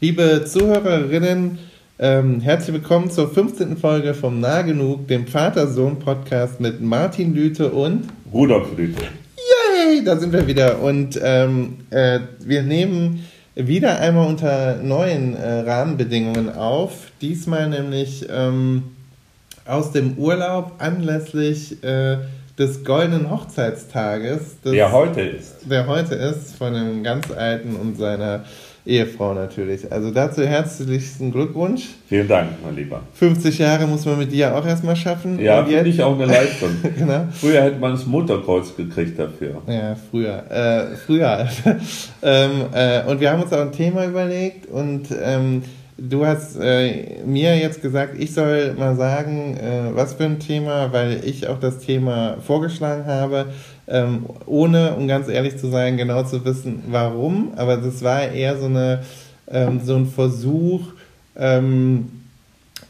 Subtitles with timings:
[0.00, 1.58] Liebe Zuhörerinnen,
[1.98, 3.76] ähm, herzlich willkommen zur 15.
[3.76, 9.02] Folge vom Nah genug, dem Vater-Sohn-Podcast mit Martin Lüte und Rudolf Lüte.
[9.02, 10.80] Yay, da sind wir wieder.
[10.82, 13.26] Und ähm, äh, wir nehmen
[13.56, 17.10] wieder einmal unter neuen äh, Rahmenbedingungen auf.
[17.20, 18.84] Diesmal nämlich ähm,
[19.66, 22.18] aus dem Urlaub anlässlich äh,
[22.56, 24.60] des goldenen Hochzeitstages.
[24.60, 25.68] Des, der heute ist.
[25.68, 28.44] Der heute ist, von dem ganz Alten und seiner
[28.88, 29.92] Ehefrau natürlich.
[29.92, 31.88] Also dazu herzlichsten Glückwunsch.
[32.08, 33.02] Vielen Dank, mein Lieber.
[33.12, 35.38] 50 Jahre muss man mit dir auch erstmal schaffen.
[35.38, 36.70] Ja, finde ich auch eine Leistung.
[36.98, 37.26] genau.
[37.32, 39.62] Früher hätte man das Mutterkreuz gekriegt dafür.
[39.66, 40.50] Ja, früher.
[40.50, 41.46] Äh, früher.
[42.22, 45.62] ähm, äh, und wir haben uns auch ein Thema überlegt und ähm,
[45.98, 50.92] du hast äh, mir jetzt gesagt, ich soll mal sagen, äh, was für ein Thema,
[50.92, 53.46] weil ich auch das Thema vorgeschlagen habe
[53.88, 57.52] ähm, ohne, um ganz ehrlich zu sein, genau zu wissen, warum.
[57.56, 59.00] Aber das war eher so, eine,
[59.50, 60.82] ähm, so ein Versuch,
[61.36, 62.10] ähm,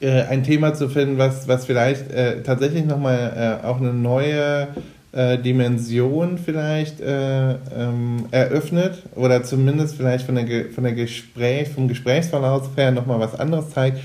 [0.01, 4.69] äh, ein Thema zu finden, was, was vielleicht äh, tatsächlich nochmal äh, auch eine neue
[5.13, 11.89] äh, Dimension vielleicht äh, ähm, eröffnet oder zumindest vielleicht von der, von der Gespräch, vom
[11.89, 13.99] Gesprächsverlauf her nochmal was anderes zeigt.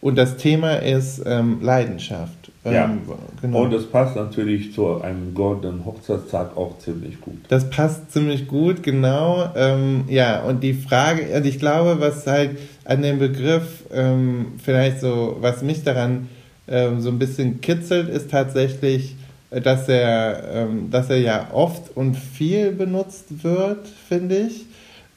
[0.00, 2.35] Und das Thema ist ähm, Leidenschaft.
[2.72, 3.00] Ja, ähm,
[3.40, 3.62] genau.
[3.62, 7.38] und das passt natürlich zu einem goldenen Hochzeitstag auch ziemlich gut.
[7.48, 9.50] Das passt ziemlich gut, genau.
[9.54, 15.00] Ähm, ja, und die Frage, also ich glaube, was halt an dem Begriff ähm, vielleicht
[15.00, 16.28] so, was mich daran
[16.68, 19.14] ähm, so ein bisschen kitzelt, ist tatsächlich,
[19.50, 24.66] dass er, ähm, dass er ja oft und viel benutzt wird, finde ich.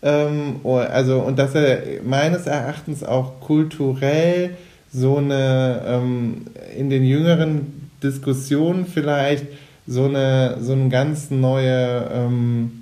[0.02, 4.52] Ähm, also, und dass er meines Erachtens auch kulturell
[4.92, 6.46] so eine ähm,
[6.78, 9.46] in den jüngeren Diskussionen vielleicht
[9.88, 12.80] so eine so eine ganz neue ähm,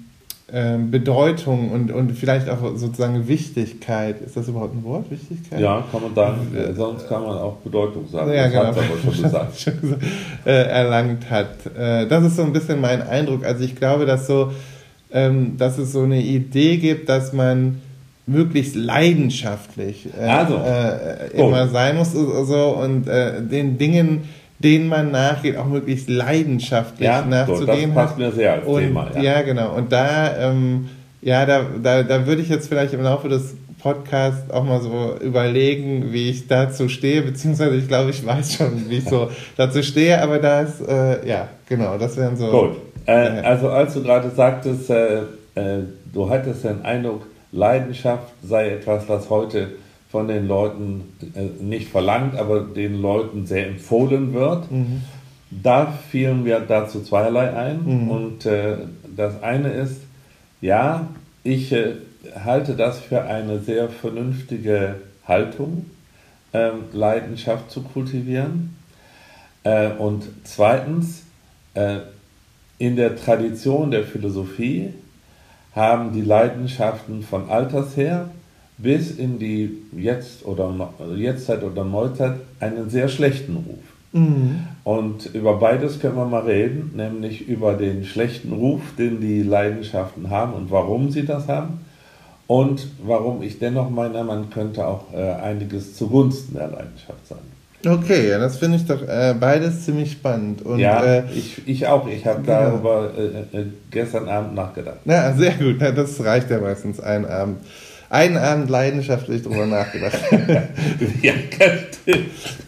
[0.49, 4.21] äh, Bedeutung und, und vielleicht auch sozusagen Wichtigkeit.
[4.21, 5.11] Ist das überhaupt ein Wort?
[5.11, 5.59] Wichtigkeit?
[5.59, 6.55] Ja, kann man sagen.
[6.55, 8.31] Äh, sonst kann man auch Bedeutung sagen.
[8.31, 8.65] Ja, das genau.
[8.67, 9.59] hat aber schon gesagt.
[9.59, 10.03] schon gesagt
[10.45, 11.65] äh, erlangt hat.
[11.77, 13.43] Äh, das ist so ein bisschen mein Eindruck.
[13.43, 14.53] Also ich glaube, dass so,
[15.11, 17.81] ähm, dass es so eine Idee gibt, dass man
[18.27, 21.73] möglichst leidenschaftlich äh, also, äh, immer oh.
[21.73, 24.27] sein muss so, und äh, den Dingen,
[24.59, 27.91] denen man nachgeht, auch möglichst leidenschaftlich ja, nachzugehen.
[27.91, 29.11] So, das passt mir sehr als und, Thema.
[29.15, 29.21] Ja.
[29.21, 29.75] ja, genau.
[29.75, 30.89] Und da, ähm,
[31.21, 35.15] ja, da, da, da würde ich jetzt vielleicht im Laufe des Podcasts auch mal so
[35.21, 39.83] überlegen, wie ich dazu stehe, beziehungsweise ich glaube, ich weiß schon, wie ich so dazu
[39.83, 42.49] stehe, aber da ist, äh, ja, genau, das wären so.
[42.49, 42.77] Gut.
[43.05, 43.11] Äh,
[43.41, 45.19] also als du gerade sagtest, äh,
[45.55, 47.21] äh, du hattest den Eindruck,
[47.57, 49.69] Leidenschaft sei etwas, was heute
[50.09, 54.71] von den Leuten äh, nicht verlangt, aber den Leuten sehr empfohlen wird.
[54.71, 55.01] Mhm.
[55.49, 57.83] Da fielen mir dazu zweierlei ein.
[57.83, 58.09] Mhm.
[58.09, 58.77] Und äh,
[59.15, 60.01] das eine ist,
[60.61, 61.07] ja,
[61.43, 61.95] ich äh,
[62.43, 64.95] halte das für eine sehr vernünftige
[65.27, 65.85] Haltung,
[66.53, 68.75] äh, Leidenschaft zu kultivieren.
[69.63, 71.23] Äh, und zweitens,
[71.73, 71.97] äh,
[72.77, 74.93] in der Tradition der Philosophie
[75.77, 78.29] haben die Leidenschaften von Alters her
[78.79, 80.73] bis in die Jetzt- oder
[81.15, 83.83] Jetztzeit oder Neuzeit einen sehr schlechten Ruf.
[84.11, 84.67] Mhm.
[84.83, 90.29] Und über beides können wir mal reden, nämlich über den schlechten Ruf, den die Leidenschaften
[90.31, 91.85] haben und warum sie das haben.
[92.47, 97.56] Und warum ich dennoch meine, man könnte auch äh, einiges zugunsten der Leidenschaft sagen.
[97.87, 100.61] Okay, ja, das finde ich doch äh, beides ziemlich spannend.
[100.61, 102.07] Und, ja, äh, ich, ich auch.
[102.07, 102.61] Ich habe genau.
[102.61, 104.97] darüber äh, äh, gestern Abend nachgedacht.
[105.05, 105.81] Ja, sehr gut.
[105.81, 107.57] Ja, das reicht ja meistens einen Abend.
[108.09, 110.17] Einen Abend leidenschaftlich darüber nachgedacht.
[111.21, 111.33] ja,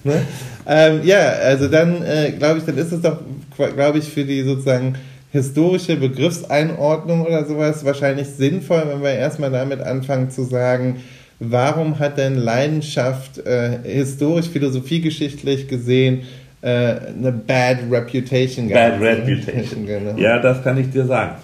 [0.04, 0.22] ne?
[0.68, 3.20] ähm, ja, also dann äh, glaube ich, dann ist es doch,
[3.56, 4.96] glaube ich, für die sozusagen
[5.32, 10.98] historische Begriffseinordnung oder sowas wahrscheinlich sinnvoll, wenn wir erstmal damit anfangen zu sagen,
[11.40, 16.22] warum hat denn Leidenschaft äh, historisch, philosophiegeschichtlich gesehen
[16.62, 19.00] äh, eine bad reputation gehabt?
[19.00, 20.18] Bad reputation, genau.
[20.18, 21.36] Ja, das kann ich dir sagen.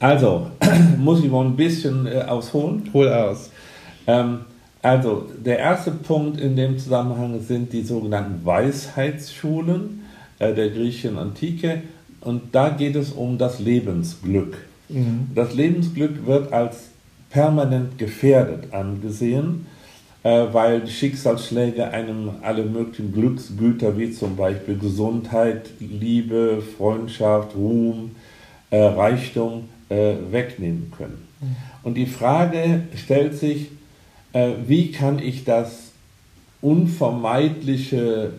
[0.00, 0.50] Also,
[0.98, 2.88] muss ich mal ein bisschen äh, ausholen?
[2.92, 3.50] Hol aus.
[4.06, 4.40] Ähm,
[4.80, 10.02] also, der erste Punkt in dem Zusammenhang sind die sogenannten Weisheitsschulen
[10.38, 11.82] äh, der griechischen Antike.
[12.20, 14.56] Und da geht es um das Lebensglück.
[14.88, 15.30] Mhm.
[15.34, 16.87] Das Lebensglück wird als
[17.30, 19.66] permanent gefährdet angesehen,
[20.22, 28.16] äh, weil die Schicksalsschläge einem alle möglichen Glücksgüter wie zum Beispiel Gesundheit, Liebe, Freundschaft, Ruhm,
[28.70, 31.28] äh, Reichtum äh, wegnehmen können.
[31.40, 31.56] Mhm.
[31.82, 33.70] Und die Frage stellt sich,
[34.66, 35.92] wie kann ich das
[36.60, 38.32] unvermeidliche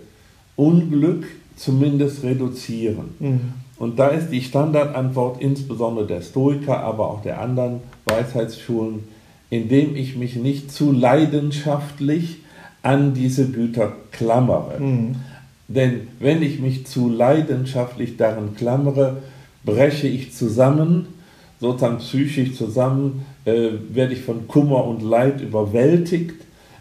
[0.55, 1.25] Unglück
[1.55, 3.15] zumindest reduzieren?
[3.19, 3.53] Mhm.
[3.79, 9.05] Und da ist die Standardantwort insbesondere der Stoiker, aber auch der anderen Weisheitsschulen,
[9.49, 12.39] indem ich mich nicht zu leidenschaftlich
[12.83, 14.79] an diese Güter klammere.
[14.79, 15.15] Mhm.
[15.69, 19.17] Denn wenn ich mich zu leidenschaftlich daran klammere,
[19.63, 21.07] breche ich zusammen,
[21.61, 26.35] sozusagen psychisch zusammen, äh, werde ich von Kummer und Leid überwältigt,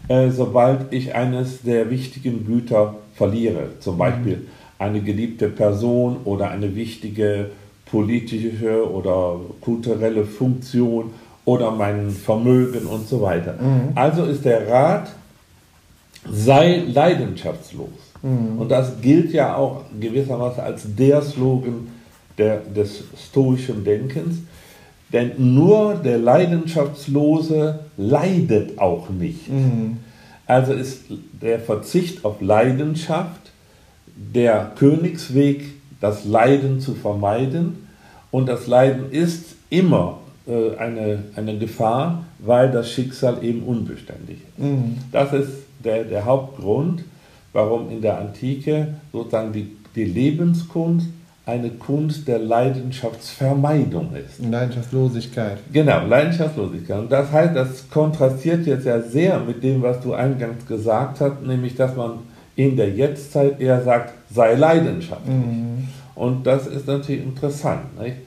[0.09, 3.69] äh, sobald ich eines der wichtigen Güter verliere.
[3.79, 3.99] Zum mhm.
[3.99, 4.47] Beispiel
[4.79, 7.51] eine geliebte Person oder eine wichtige
[7.85, 11.11] politische oder kulturelle Funktion
[11.45, 13.53] oder mein Vermögen und so weiter.
[13.53, 13.91] Mhm.
[13.95, 15.09] Also ist der Rat,
[16.31, 17.89] sei leidenschaftslos.
[18.21, 18.59] Mhm.
[18.59, 21.87] Und das gilt ja auch gewissermaßen als der Slogan
[22.37, 24.37] der, des stoischen Denkens.
[25.11, 29.51] Denn nur der Leidenschaftslose leidet auch nicht.
[29.51, 29.97] Mhm.
[30.45, 31.05] Also ist
[31.41, 33.38] der Verzicht auf Leidenschaft
[34.33, 35.65] der Königsweg,
[36.01, 37.87] das Leiden zu vermeiden.
[38.31, 44.59] Und das Leiden ist immer äh, eine, eine Gefahr, weil das Schicksal eben unbeständig ist.
[44.59, 44.97] Mhm.
[45.11, 45.51] Das ist
[45.83, 47.03] der, der Hauptgrund,
[47.53, 51.07] warum in der Antike sozusagen die, die Lebenskunst
[51.45, 54.39] eine Kunst der Leidenschaftsvermeidung ist.
[54.39, 55.57] Leidenschaftslosigkeit.
[55.73, 56.99] Genau, Leidenschaftslosigkeit.
[56.99, 61.41] Und das heißt, das kontrastiert jetzt ja sehr mit dem, was du eingangs gesagt hast,
[61.41, 62.19] nämlich, dass man
[62.59, 65.33] in der Jetztzeit eher sagt, sei leidenschaftlich.
[65.33, 65.87] Mhm.
[66.13, 67.97] Und das ist natürlich interessant.
[67.97, 68.17] Nicht?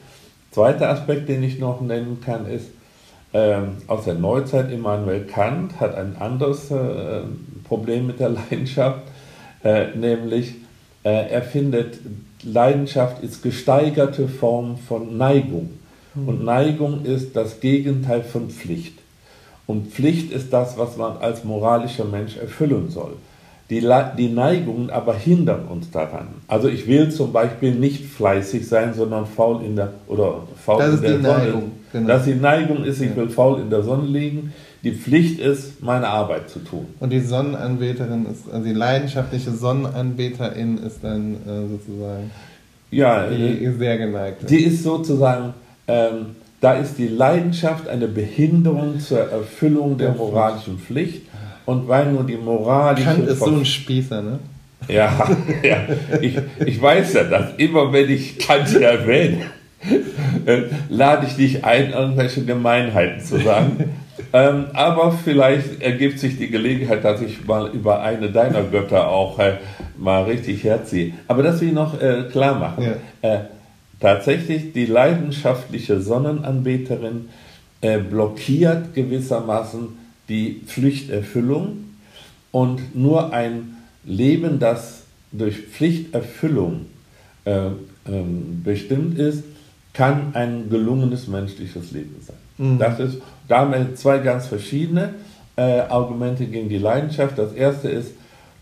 [0.50, 2.68] Zweiter Aspekt, den ich noch nennen kann, ist,
[3.34, 7.20] ähm, aus der Neuzeit Immanuel Kant hat ein anderes äh,
[7.68, 9.02] Problem mit der Leidenschaft,
[9.64, 10.54] äh, nämlich
[11.04, 11.98] äh, er findet,
[12.42, 15.72] Leidenschaft ist gesteigerte Form von Neigung.
[16.14, 16.28] Mhm.
[16.28, 18.94] Und Neigung ist das Gegenteil von Pflicht.
[19.66, 23.12] Und Pflicht ist das, was man als moralischer Mensch erfüllen soll.
[23.72, 23.80] Die,
[24.18, 26.28] die Neigungen aber hindern uns daran.
[26.46, 30.96] Also ich will zum Beispiel nicht fleißig sein, sondern faul in der oder faul das
[30.96, 31.44] in der Sonne.
[31.44, 32.08] Neigung, genau.
[32.08, 34.52] Dass die Neigung ist, ich will faul in der Sonne liegen.
[34.84, 36.86] Die Pflicht ist, meine Arbeit zu tun.
[37.00, 42.30] Und die Sonnenanbeterin ist, also die leidenschaftliche Sonnenanbeterin ist dann äh, sozusagen
[42.90, 44.50] ja, die äh, sehr geneigt.
[44.50, 45.54] Die ist sozusagen,
[45.88, 51.22] ähm, da ist die Leidenschaft eine Behinderung zur Erfüllung der moralischen Pflicht
[51.66, 53.06] und weil nur die moralische.
[53.06, 54.38] Kant ist so ein Spießer, ne?
[54.88, 55.28] Ja,
[55.62, 55.76] ja.
[56.20, 59.46] Ich, ich weiß ja, dass immer wenn ich Kant erwähne,
[60.46, 63.92] äh, lade ich dich ein, irgendwelche Gemeinheiten zu sagen.
[64.32, 69.38] ähm, aber vielleicht ergibt sich die Gelegenheit, dass ich mal über eine deiner Götter auch
[69.38, 69.54] äh,
[69.96, 71.12] mal richtig herziehe.
[71.28, 72.94] Aber das will ich noch äh, klar machen.
[73.22, 73.34] Ja.
[73.34, 73.40] Äh,
[74.00, 77.28] tatsächlich, die leidenschaftliche Sonnenanbeterin
[77.80, 81.84] äh, blockiert gewissermaßen die Pflichterfüllung
[82.50, 85.02] und nur ein Leben, das
[85.32, 86.86] durch Pflichterfüllung
[87.44, 87.68] äh,
[88.06, 89.44] ähm, bestimmt ist,
[89.92, 92.36] kann ein gelungenes menschliches Leben sein.
[92.58, 92.78] Mhm.
[92.78, 95.14] Das ist, da haben wir zwei ganz verschiedene
[95.56, 97.38] äh, Argumente gegen die Leidenschaft.
[97.38, 98.12] Das erste ist,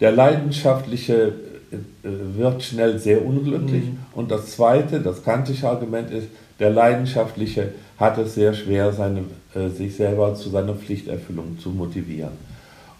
[0.00, 1.32] der Leidenschaftliche
[1.70, 3.84] äh, wird schnell sehr unglücklich.
[3.84, 3.98] Mhm.
[4.12, 6.28] Und das zweite, das kantische Argument ist,
[6.58, 9.20] der Leidenschaftliche hat es sehr schwer, seine,
[9.54, 12.32] äh, sich selber zu seiner Pflichterfüllung zu motivieren.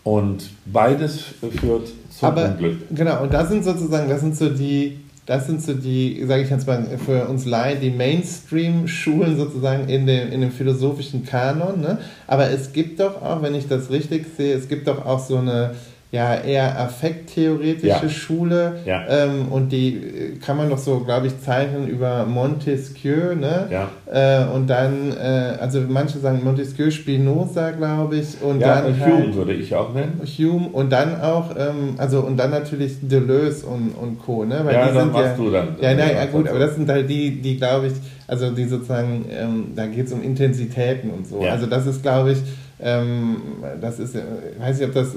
[0.04, 1.20] Und beides
[1.58, 2.82] führt zum Aber, Unglück.
[2.90, 6.50] Genau, und das sind sozusagen, das sind so die, das sind so die, sage ich
[6.50, 11.80] jetzt mal für uns Laien, die Mainstream-Schulen sozusagen in dem, in dem philosophischen Kanon.
[11.80, 11.98] Ne?
[12.26, 15.36] Aber es gibt doch auch, wenn ich das richtig sehe, es gibt doch auch so
[15.36, 15.74] eine
[16.12, 18.08] ja eher affekttheoretische ja.
[18.08, 19.04] Schule ja.
[19.08, 23.68] Ähm, und die äh, kann man doch so, glaube ich, zeichnen über Montesquieu, ne?
[23.70, 23.88] Ja.
[24.10, 29.00] Äh, und dann, äh, also manche sagen Montesquieu, Spinoza, glaube ich, und ja, dann und
[29.00, 30.20] Hume halt, würde ich auch nennen.
[30.24, 34.44] Hume und dann auch, ähm, also und dann natürlich Deleuze und, und Co.
[34.44, 34.60] Ne?
[34.64, 35.68] Weil ja, die sind ja, du dann.
[35.80, 37.92] Ja, nein, ja, gut, aber das sind halt die, die glaube ich,
[38.26, 41.40] also die sozusagen, ähm, da geht es um Intensitäten und so.
[41.40, 42.38] Also das ist, glaube ich,
[42.82, 45.08] das ist, ich weiß nicht, ob das,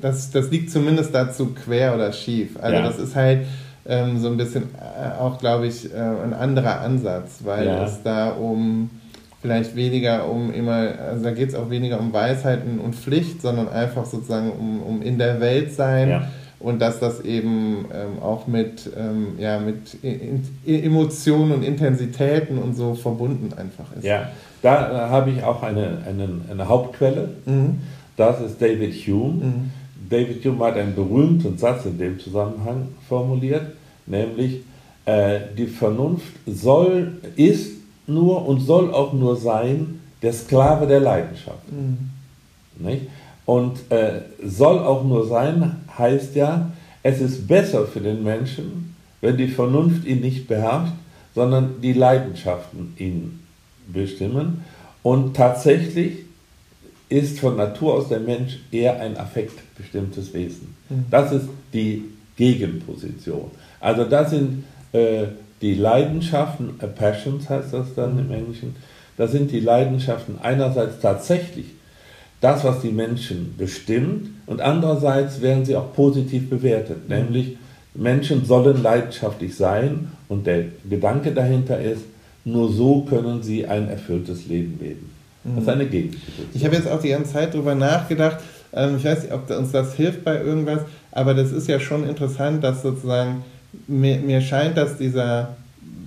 [0.00, 2.56] das, das liegt zumindest dazu quer oder schief.
[2.60, 2.82] Also ja.
[2.82, 3.46] das ist halt
[3.86, 7.84] ähm, so ein bisschen äh, auch, glaube ich, äh, ein anderer Ansatz, weil ja.
[7.84, 8.90] es da um
[9.42, 13.68] vielleicht weniger um immer, also da geht es auch weniger um Weisheiten und Pflicht, sondern
[13.68, 16.08] einfach sozusagen um, um in der Welt sein.
[16.08, 16.28] Ja
[16.64, 19.98] und dass das eben ähm, auch mit, ähm, ja, mit
[20.64, 24.04] Emotionen und Intensitäten und so verbunden einfach ist.
[24.04, 24.30] Ja,
[24.64, 27.28] da äh, habe ich auch eine, eine, eine Hauptquelle.
[27.44, 27.80] Mhm.
[28.16, 29.44] Das ist David Hume.
[29.44, 29.70] Mhm.
[30.08, 33.66] David Hume hat einen berühmten Satz in dem Zusammenhang formuliert,
[34.06, 34.62] nämlich
[35.04, 37.72] äh, die Vernunft soll, ist
[38.06, 41.70] nur und soll auch nur sein der Sklave der Leidenschaft.
[41.70, 42.10] Mhm.
[42.78, 43.02] Nicht?
[43.44, 46.70] Und äh, soll auch nur sein, heißt ja,
[47.02, 50.94] es ist besser für den Menschen, wenn die Vernunft ihn nicht beherrscht,
[51.34, 53.43] sondern die Leidenschaften ihn
[53.86, 54.64] bestimmen.
[55.02, 56.24] Und tatsächlich
[57.08, 60.74] ist von Natur aus der Mensch eher ein affektbestimmtes Wesen.
[60.88, 61.04] Mhm.
[61.10, 62.04] Das ist die
[62.36, 63.50] Gegenposition.
[63.80, 65.26] Also das sind äh,
[65.60, 68.76] die Leidenschaften, äh, Passions heißt das dann im Englischen,
[69.16, 71.66] das sind die Leidenschaften einerseits tatsächlich
[72.40, 77.16] das, was die Menschen bestimmt und andererseits werden sie auch positiv bewertet, mhm.
[77.16, 77.56] nämlich
[77.94, 82.02] Menschen sollen leidenschaftlich sein und der Gedanke dahinter ist,
[82.44, 85.10] nur so können sie ein erfülltes Leben leben.
[85.44, 86.46] Das ist eine Gegenposition.
[86.54, 88.38] Ich habe jetzt auch die ganze Zeit darüber nachgedacht,
[88.72, 90.80] ähm, ich weiß nicht, ob uns das hilft bei irgendwas,
[91.12, 93.44] aber das ist ja schon interessant, dass sozusagen,
[93.86, 95.50] mir, mir scheint, dass dieser,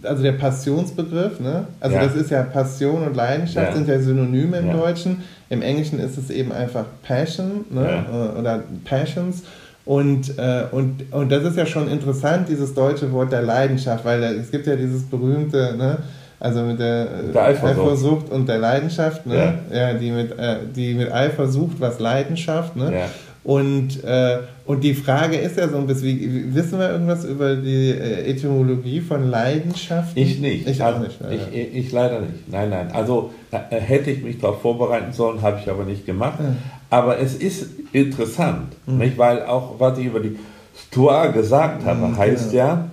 [0.04, 1.68] also der Passionsbegriff, ne?
[1.80, 2.04] also ja.
[2.04, 3.76] das ist ja Passion und Leidenschaft, ja.
[3.76, 4.74] sind ja Synonyme im ja.
[4.74, 5.24] Deutschen.
[5.50, 8.34] Im Englischen ist es eben einfach Passion ne?
[8.38, 9.44] oder Passions.
[9.86, 14.22] Und, äh, und, und das ist ja schon interessant, dieses deutsche Wort der Leidenschaft, weil
[14.24, 16.00] es gibt ja dieses berühmte, ne,
[16.40, 17.80] also mit der, der Eifersucht.
[17.80, 18.30] Eifersucht.
[18.30, 19.60] und der Leidenschaft, ne?
[19.72, 19.78] Ja.
[19.78, 22.94] ja die, mit, äh, die mit Eifersucht, was Leidenschaft, ne?
[22.94, 23.06] Ja.
[23.48, 27.56] Und, äh, und die Frage ist ja so ein bisschen, wie, wissen wir irgendwas über
[27.56, 30.18] die äh, Etymologie von Leidenschaft?
[30.18, 30.68] Ich nicht.
[30.68, 31.18] Ich auch nicht.
[31.22, 31.44] Leider.
[31.54, 32.52] Ich, ich, leider nicht.
[32.52, 32.92] Nein, nein.
[32.92, 36.40] Also äh, hätte ich mich darauf vorbereiten sollen, habe ich aber nicht gemacht.
[36.40, 36.56] Ja.
[36.90, 38.98] Aber es ist interessant, mhm.
[38.98, 39.18] nicht?
[39.18, 40.38] weil auch, was ich über die
[40.76, 42.64] Stoa gesagt habe, mhm, heißt genau.
[42.64, 42.90] ja,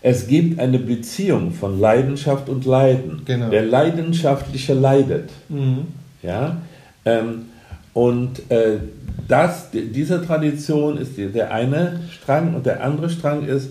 [0.00, 3.22] es gibt eine Beziehung von Leidenschaft und Leiden.
[3.24, 3.50] Genau.
[3.50, 5.30] Der Leidenschaftliche leidet.
[5.48, 5.86] Mhm.
[6.22, 6.58] Ja?
[7.04, 7.46] Ähm,
[7.94, 8.78] und äh,
[9.26, 13.70] das, diese Tradition ist der eine Strang und der andere Strang ist,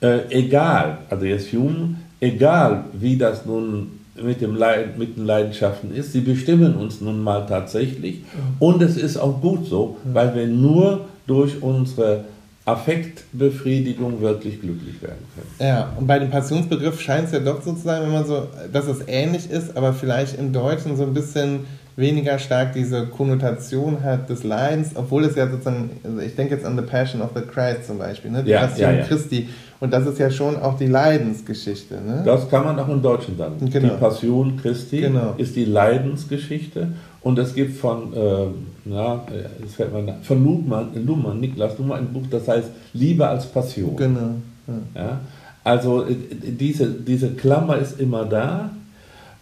[0.00, 5.94] äh, egal, also jetzt Hume, egal wie das nun mit, dem Leid, mit den Leidenschaften
[5.94, 8.20] ist, sie bestimmen uns nun mal tatsächlich.
[8.20, 8.56] Mhm.
[8.58, 10.14] Und es ist auch gut so, mhm.
[10.14, 12.24] weil wir nur durch unsere
[12.66, 15.70] Affektbefriedigung wirklich glücklich werden können.
[15.70, 18.48] Ja, und bei dem Passionsbegriff scheint es ja doch so zu sein, wenn man so,
[18.72, 21.60] dass es ähnlich ist, aber vielleicht im Deutschen so ein bisschen
[21.94, 26.66] weniger stark diese Konnotation hat des Leidens, obwohl es ja sozusagen, also ich denke jetzt
[26.66, 28.42] an The Passion of the Christ zum Beispiel, ne?
[28.42, 29.04] die ja, Passion ja, ja.
[29.04, 31.94] Christi, und das ist ja schon auch die Leidensgeschichte.
[31.94, 32.22] Ne?
[32.24, 33.54] Das kann man auch im Deutschen sagen.
[33.70, 33.94] Genau.
[33.94, 35.34] Die Passion Christi genau.
[35.36, 36.88] ist die Leidensgeschichte
[37.26, 38.46] und es gibt von, äh,
[38.84, 39.26] na,
[39.60, 43.46] das fällt mir nach, von Luhmann, Luhmann, Niklas Luhmann ein Buch, das heißt Liebe als
[43.46, 43.96] Passion.
[43.96, 44.36] Genau.
[44.68, 45.02] Ja.
[45.02, 45.20] ja?
[45.64, 48.70] Also äh, diese, diese Klammer ist immer da,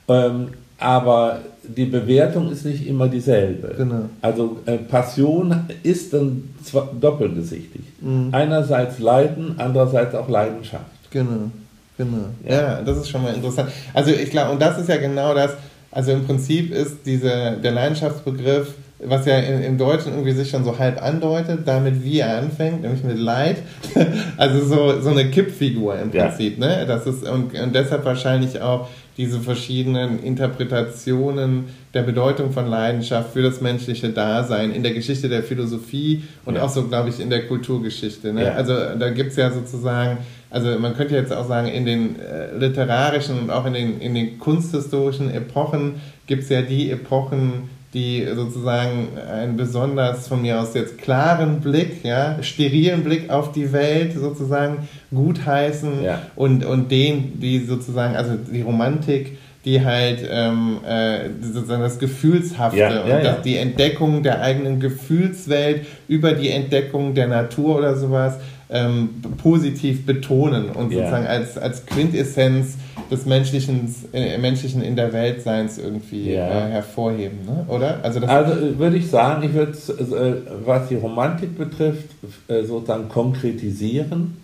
[0.08, 0.48] ähm,
[0.78, 3.74] aber die Bewertung ist nicht immer dieselbe.
[3.76, 4.08] Genau.
[4.22, 6.54] Also äh, Passion ist dann
[6.98, 7.82] doppelgesichtig.
[8.00, 8.30] Mhm.
[8.32, 11.10] Einerseits Leiden, andererseits auch Leidenschaft.
[11.10, 11.50] Genau.
[11.98, 12.24] Genau.
[12.48, 12.54] Ja.
[12.54, 13.68] ja, das ist schon mal interessant.
[13.92, 15.52] Also ich glaube, und das ist ja genau das,
[15.94, 20.64] also im Prinzip ist diese, der Leidenschaftsbegriff, was ja in, im Deutschen irgendwie sich schon
[20.64, 23.56] so halb andeutet, damit wie er anfängt, nämlich mit Leid.
[24.36, 26.58] also so, so eine Kippfigur im Prinzip.
[26.58, 26.66] Ja.
[26.66, 26.86] Ne?
[26.86, 33.42] Das ist, und, und deshalb wahrscheinlich auch diese verschiedenen Interpretationen der Bedeutung von Leidenschaft für
[33.42, 36.62] das menschliche Dasein in der Geschichte der Philosophie und ja.
[36.62, 38.32] auch so, glaube ich, in der Kulturgeschichte.
[38.32, 38.44] Ne?
[38.44, 38.52] Ja.
[38.54, 40.18] Also da gibt es ja sozusagen
[40.54, 44.14] also man könnte jetzt auch sagen, in den äh, literarischen und auch in den, in
[44.14, 45.96] den kunsthistorischen Epochen
[46.28, 52.04] gibt es ja die Epochen, die sozusagen einen besonders von mir aus jetzt klaren Blick,
[52.04, 56.22] ja, sterilen Blick auf die Welt sozusagen gutheißen ja.
[56.34, 62.78] und, und den, die sozusagen, also die Romantik, die halt ähm, äh, sozusagen das Gefühlshafte
[62.78, 67.96] ja, ja, und das, die Entdeckung der eigenen Gefühlswelt über die Entdeckung der Natur oder
[67.96, 68.34] sowas
[68.70, 72.76] ähm, positiv betonen und sozusagen als, als Quintessenz
[73.14, 76.66] des menschlichen, äh, menschlichen in der Weltseins irgendwie yeah.
[76.66, 77.64] äh, hervorheben, ne?
[77.68, 78.00] oder?
[78.02, 82.08] Also, also äh, würde ich sagen, ich würde äh, was die Romantik betrifft,
[82.48, 84.36] äh, sozusagen konkretisieren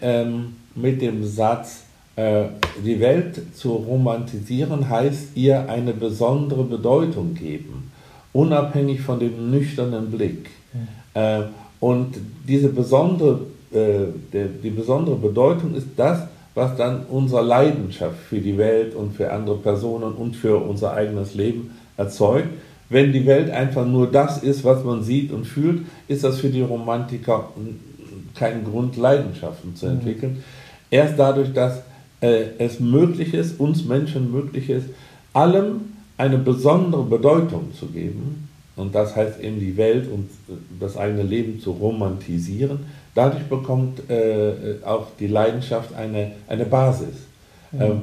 [0.00, 1.84] ähm, mit dem Satz,
[2.16, 2.44] äh,
[2.84, 7.90] die Welt zu romantisieren heißt ihr eine besondere Bedeutung geben,
[8.32, 10.48] unabhängig von dem nüchternen Blick.
[10.72, 11.48] Mhm.
[11.80, 12.14] Und
[12.48, 13.40] diese besondere,
[13.72, 16.20] äh, der, die besondere Bedeutung ist das,
[16.54, 21.34] was dann unsere Leidenschaft für die Welt und für andere Personen und für unser eigenes
[21.34, 22.48] Leben erzeugt.
[22.88, 26.50] Wenn die Welt einfach nur das ist, was man sieht und fühlt, ist das für
[26.50, 27.48] die Romantiker
[28.34, 29.92] kein Grund, Leidenschaften zu mhm.
[29.92, 30.32] entwickeln.
[30.32, 30.42] Mhm.
[30.90, 31.82] Erst dadurch, dass
[32.20, 34.86] äh, es möglich ist, uns Menschen möglich ist,
[35.32, 40.30] allem eine besondere Bedeutung zu geben, und das heißt eben die Welt und
[40.80, 42.80] das eigene Leben zu romantisieren.
[43.14, 47.26] Dadurch bekommt äh, auch die Leidenschaft eine, eine Basis.
[47.72, 47.80] Mhm.
[47.80, 48.02] Ähm,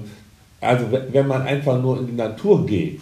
[0.62, 3.02] also wenn man einfach nur in die Natur geht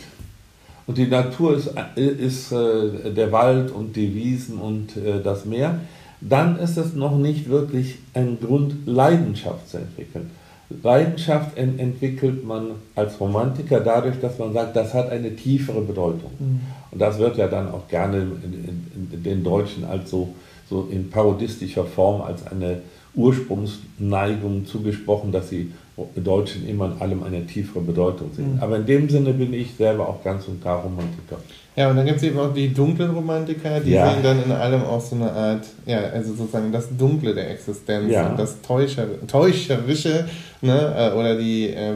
[0.86, 5.80] und die Natur ist, ist äh, der Wald und die Wiesen und äh, das Meer,
[6.22, 10.32] dann ist es noch nicht wirklich ein Grund, Leidenschaft zu entwickeln.
[10.84, 16.32] Leidenschaft ent entwickelt man als Romantiker dadurch, dass man sagt, das hat eine tiefere Bedeutung.
[16.40, 16.62] Mhm.
[16.92, 20.34] Und das wird ja dann auch gerne in, in, in den Deutschen als so,
[20.70, 22.82] so in parodistischer Form als eine
[23.16, 25.72] Ursprungsneigung zugesprochen, dass sie
[26.16, 28.56] Deutschen immer in allem eine tiefere Bedeutung sehen.
[28.56, 28.60] Mhm.
[28.62, 31.40] Aber in dem Sinne bin ich selber auch ganz und gar Romantiker.
[31.78, 34.10] Ja, und dann gibt es eben auch die dunklen Romantiker, die ja.
[34.10, 38.12] sehen dann in allem auch so eine Art, ja, also sozusagen das Dunkle der Existenz
[38.12, 38.32] ja.
[38.32, 40.26] und das Täuscher, Täuscherische,
[40.62, 41.94] ne, äh, oder die, äh,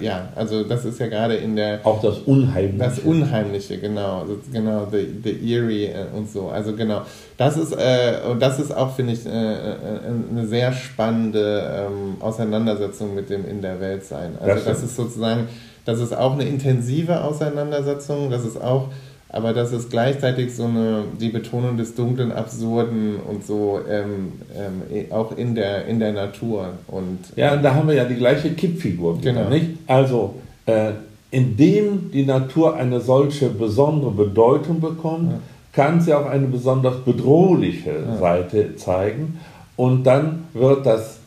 [0.00, 1.80] ja, also das ist ja gerade in der...
[1.84, 2.78] Auch das Unheimliche.
[2.78, 7.02] Das Unheimliche, genau, genau, the, the Eerie äh, und so, also genau.
[7.36, 13.14] Das ist, äh, und das ist auch, finde ich, äh, eine sehr spannende ähm, Auseinandersetzung
[13.14, 14.38] mit dem In der Welt sein.
[14.40, 15.46] Also das, das ist sozusagen,
[15.84, 18.88] das ist auch eine intensive Auseinandersetzung, das ist auch
[19.32, 25.12] aber das ist gleichzeitig so eine, die Betonung des Dunklen, Absurden und so ähm, ähm,
[25.12, 26.70] auch in der, in der Natur.
[26.88, 29.20] Und, ja, und da haben wir ja die gleiche Kippfigur.
[29.20, 29.48] Genau.
[29.48, 29.70] Nicht?
[29.86, 30.34] Also,
[30.66, 30.92] äh,
[31.30, 35.38] indem die Natur eine solche besondere Bedeutung bekommt, ja.
[35.72, 38.16] kann sie auch eine besonders bedrohliche ja.
[38.16, 39.38] Seite zeigen.
[39.76, 41.18] Und dann wird das,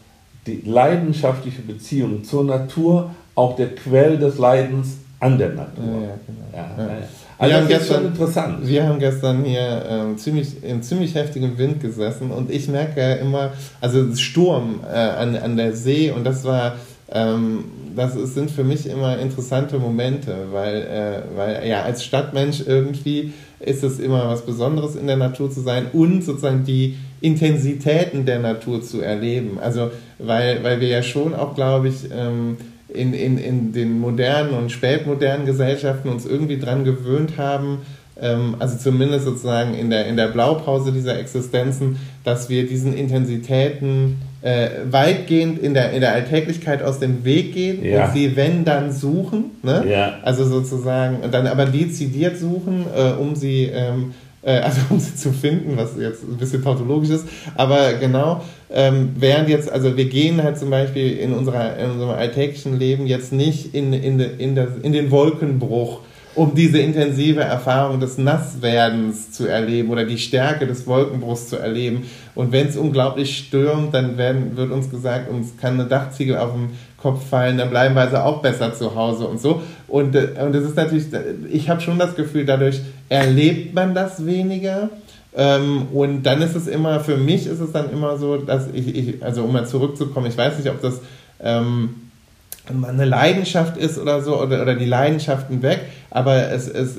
[0.45, 6.01] die leidenschaftliche Beziehung zur Natur auch der Quell des Leidens an der Natur.
[6.53, 6.89] Ja, genau.
[7.43, 8.67] Also wir haben gestern, interessant.
[8.67, 13.51] Wir haben gestern hier ähm, ziemlich, in ziemlich heftigem Wind gesessen und ich merke immer,
[13.81, 16.75] also Sturm äh, an, an der See und das war,
[17.11, 22.63] ähm, das ist, sind für mich immer interessante Momente, weil, äh, weil ja als Stadtmensch
[22.65, 28.25] irgendwie ist es immer was Besonderes in der Natur zu sein und sozusagen die Intensitäten
[28.25, 29.57] der Natur zu erleben.
[29.61, 32.57] Also weil, weil wir ja schon auch, glaube ich, ähm,
[32.93, 37.79] in, in, in den modernen und spätmodernen Gesellschaften uns irgendwie dran gewöhnt haben,
[38.21, 44.17] ähm, also zumindest sozusagen in der, in der Blaupause dieser Existenzen, dass wir diesen Intensitäten
[44.41, 48.05] äh, weitgehend in der, in der Alltäglichkeit aus dem Weg gehen ja.
[48.05, 49.51] und sie, wenn dann, suchen.
[49.63, 49.85] Ne?
[49.89, 50.19] Ja.
[50.21, 54.13] Also sozusagen, dann aber dezidiert suchen, äh, um sie ähm,
[54.43, 57.25] äh, also um sie zu finden, was jetzt ein bisschen tautologisch ist,
[57.55, 62.11] aber genau, ähm, während jetzt, also wir gehen halt zum Beispiel in, unserer, in unserem
[62.11, 66.01] alltäglichen Leben jetzt nicht in, in, in, das, in den Wolkenbruch,
[66.35, 72.05] um diese intensive Erfahrung des Nasswerdens zu erleben oder die Stärke des Wolkenbruchs zu erleben.
[72.33, 76.53] Und wenn es unglaublich stürmt, dann werden, wird uns gesagt, uns kann eine Dachziegel auf
[76.53, 76.69] dem
[77.03, 79.61] Kopf fallen, dann bleiben wir also auch besser zu Hause und so.
[79.89, 81.07] Und, äh, und ist natürlich,
[81.51, 84.89] ich habe schon das Gefühl, dadurch erlebt man das weniger.
[85.35, 88.95] Ähm, und dann ist es immer, für mich ist es dann immer so, dass ich,
[88.95, 91.01] ich also um mal zurückzukommen, ich weiß nicht, ob das
[91.41, 91.95] ähm,
[92.67, 96.95] eine Leidenschaft ist oder so, oder, oder die Leidenschaften weg, aber es, es,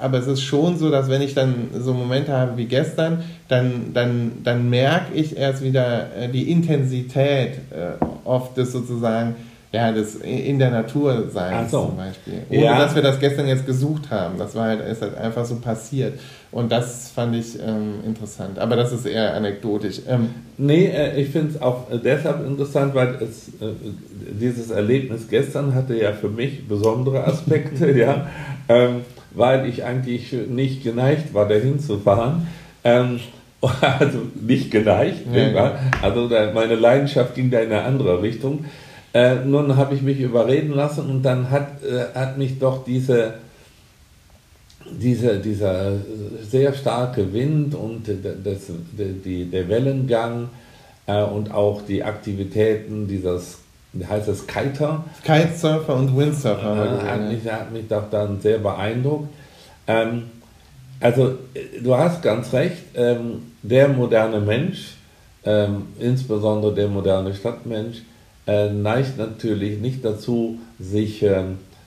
[0.00, 3.92] aber es ist schon so, dass wenn ich dann so Momente habe wie gestern, dann,
[3.94, 9.36] dann, dann merke ich erst wieder äh, die Intensität äh, oft des sozusagen,
[9.72, 11.86] ja, das in der Natur sein so.
[11.86, 12.42] zum Beispiel.
[12.48, 12.78] Ohne ja.
[12.78, 14.38] dass wir das gestern jetzt gesucht haben.
[14.38, 16.18] Das war halt, ist halt einfach so passiert.
[16.50, 18.58] Und das fand ich ähm, interessant.
[18.58, 20.00] Aber das ist eher anekdotisch.
[20.08, 23.74] Ähm, nee, äh, ich finde es auch deshalb interessant, weil es, äh,
[24.40, 28.26] dieses Erlebnis gestern hatte ja für mich besondere Aspekte, ja,
[28.70, 32.46] ähm, weil ich eigentlich nicht geneigt war, dahin zu fahren.
[32.84, 33.20] Ähm,
[33.80, 35.78] also nicht geneigt, ja, ja.
[36.00, 38.64] also meine Leidenschaft ging da in eine andere Richtung.
[39.12, 43.34] Äh, nun habe ich mich überreden lassen und dann hat, äh, hat mich doch diese,
[44.88, 45.94] diese, dieser
[46.48, 50.50] sehr starke Wind und das, die, der Wellengang
[51.06, 53.58] äh, und auch die Aktivitäten dieses,
[53.92, 55.04] wie heißt das, Kiter?
[55.24, 57.02] Kitesurfer und Windsurfer.
[57.02, 59.28] Äh, hat, mich, hat mich doch dann sehr beeindruckt.
[59.86, 60.24] Ähm,
[61.00, 61.34] also
[61.82, 64.96] du hast ganz recht, ähm, der moderne Mensch,
[65.44, 68.02] ähm, insbesondere der moderne Stadtmensch,
[68.46, 71.42] äh, neigt natürlich nicht dazu, sich äh,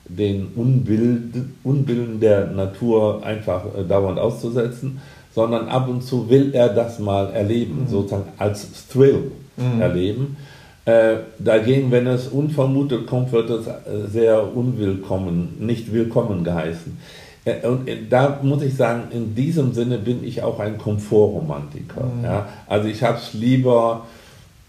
[0.06, 5.00] den Unbild, Unbilden der Natur einfach äh, dauernd auszusetzen,
[5.34, 7.88] sondern ab und zu will er das mal erleben, mhm.
[7.88, 9.80] sozusagen als Thrill mhm.
[9.80, 10.36] erleben.
[10.84, 16.98] Äh, dagegen, wenn es unvermutet kommt, wird es äh, sehr unwillkommen, nicht willkommen geheißen.
[17.44, 22.04] Äh, und da muss ich sagen, in diesem Sinne bin ich auch ein Komfortromantiker.
[22.04, 22.24] Mhm.
[22.24, 22.48] Ja?
[22.66, 24.06] Also ich habe es lieber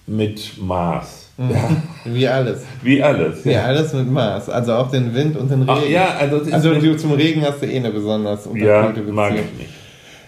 [0.06, 1.30] mit Maß.
[1.38, 1.50] Mhm.
[1.50, 1.70] Ja.
[2.06, 2.62] Wie alles.
[2.84, 3.44] Wie alles.
[3.44, 3.64] Wie ja.
[3.64, 4.50] alles mit Maß.
[4.50, 5.72] Also auch den Wind und den Regen.
[5.84, 9.16] Ach, ja, also, also du, zum Regen hast du eh eine besonders ja, Beziehung.
[9.16, 9.83] mag ich nicht.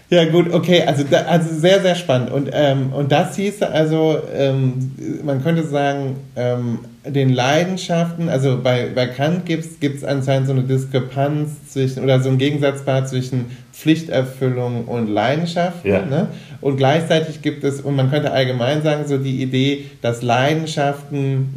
[0.08, 2.30] Ja gut, okay, also, da, also sehr, sehr spannend.
[2.30, 4.92] Und, ähm, und das hieß also, ähm,
[5.24, 10.62] man könnte sagen, ähm, den Leidenschaften, also bei, bei Kant gibt es anscheinend so eine
[10.62, 15.84] Diskrepanz zwischen, oder so ein Gegensatzpaar zwischen, Pflichterfüllung und Leidenschaft.
[15.84, 16.00] Ja.
[16.00, 16.28] Ne?
[16.62, 21.54] Und gleichzeitig gibt es, und man könnte allgemein sagen, so die Idee, dass Leidenschaften,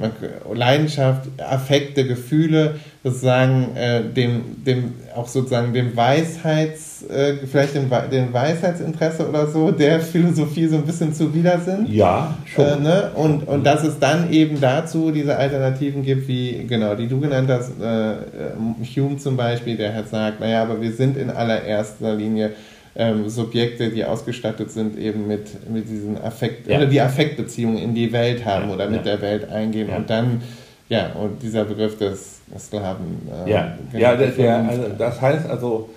[0.54, 2.76] Leidenschaft, Affekte, Gefühle
[3.10, 9.72] sozusagen äh, dem, dem, auch sozusagen dem Weisheits, äh, vielleicht dem, dem Weisheitsinteresse oder so,
[9.72, 11.90] der Philosophie so ein bisschen zuwider sind.
[11.90, 12.66] Ja, schon.
[12.66, 13.12] Äh, ne?
[13.16, 17.50] und, und dass es dann eben dazu diese Alternativen gibt, wie, genau, die du genannt
[17.50, 22.52] hast, äh, Hume zum Beispiel, der hat sagt, naja, aber wir sind in allererster Linie
[22.96, 26.78] ähm, Subjekte, die ausgestattet sind eben mit, mit diesen Affekt, ja.
[26.78, 29.16] oder die Affektbeziehungen in die Welt haben ja, oder mit ja.
[29.16, 30.42] der Welt eingehen und dann,
[30.90, 33.30] ja, und dieser Begriff des Sklaven.
[33.46, 35.90] Äh, ja, ja der, der, also das heißt also,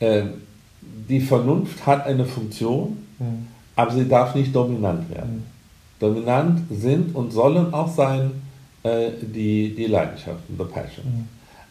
[0.00, 0.22] äh,
[0.80, 3.46] die Vernunft hat eine Funktion, mhm.
[3.76, 5.36] aber sie darf nicht dominant werden.
[5.36, 5.42] Mhm.
[6.00, 8.32] Dominant sind und sollen auch sein
[8.82, 11.04] äh, die, die Leidenschaften, the passion.
[11.04, 11.28] Mhm.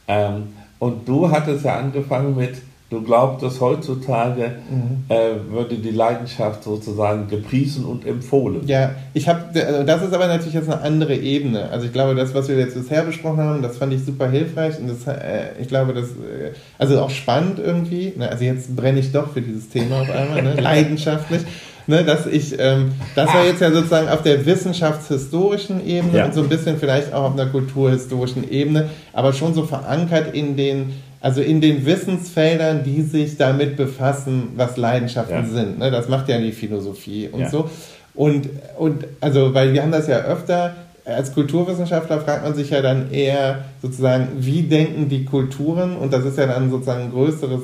[0.07, 0.43] Ähm,
[0.79, 2.55] und du hattest ja angefangen mit,
[2.91, 5.06] du glaubst, heutzutage mhm.
[5.08, 8.67] äh, würde die Leidenschaft sozusagen gepriesen und empfohlen.
[8.67, 11.69] Ja, ich habe, also das ist aber natürlich jetzt eine andere Ebene.
[11.69, 14.77] Also ich glaube, das, was wir jetzt bisher besprochen haben, das fand ich super hilfreich
[14.77, 18.12] und das, äh, ich glaube, das, äh, also auch spannend irgendwie.
[18.17, 18.30] Ne?
[18.30, 20.56] Also jetzt brenne ich doch für dieses Thema auf einmal, ne?
[20.62, 21.43] leidenschaftlich.
[21.88, 26.25] Ne, dass ich, ähm, das war jetzt ja sozusagen auf der wissenschaftshistorischen Ebene ja.
[26.25, 30.56] und so ein bisschen vielleicht auch auf einer kulturhistorischen Ebene, aber schon so verankert in
[30.56, 35.45] den also in den Wissensfeldern, die sich damit befassen, was Leidenschaften ja.
[35.45, 35.79] sind.
[35.79, 35.91] Ne?
[35.91, 37.49] Das macht ja die Philosophie und ja.
[37.49, 37.69] so.
[38.13, 42.81] Und, und also, weil wir haben das ja öfter, als Kulturwissenschaftler fragt man sich ja
[42.81, 45.95] dann eher sozusagen, wie denken die Kulturen?
[45.95, 47.62] Und das ist ja dann sozusagen ein größeres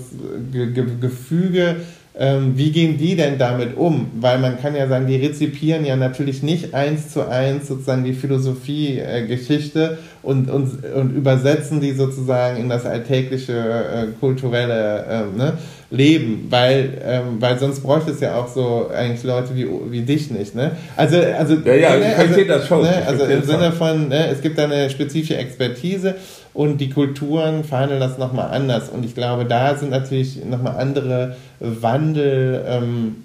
[0.52, 1.78] Ge Ge Gefüge
[2.20, 4.10] ähm, wie gehen die denn damit um?
[4.20, 8.14] Weil man kann ja sagen, die rezipieren ja natürlich nicht eins zu eins sozusagen die
[8.14, 15.54] Philosophie-Geschichte äh, und, und, und übersetzen die sozusagen in das alltägliche äh, kulturelle äh, ne,
[15.90, 20.32] Leben, weil, ähm, weil sonst bräuchte es ja auch so eigentlich Leute wie, wie dich
[20.32, 20.56] nicht.
[20.56, 20.72] Ne?
[20.96, 22.82] Also, also, ja, ja, ne, ich also, das schon.
[22.82, 26.16] Ne, also im Sinne von, ne, es gibt da eine spezifische Expertise
[26.58, 28.90] und die Kulturen verhandeln das nochmal anders.
[28.90, 32.66] Und ich glaube, da sind natürlich nochmal andere Wandel.
[32.68, 33.16] Ähm,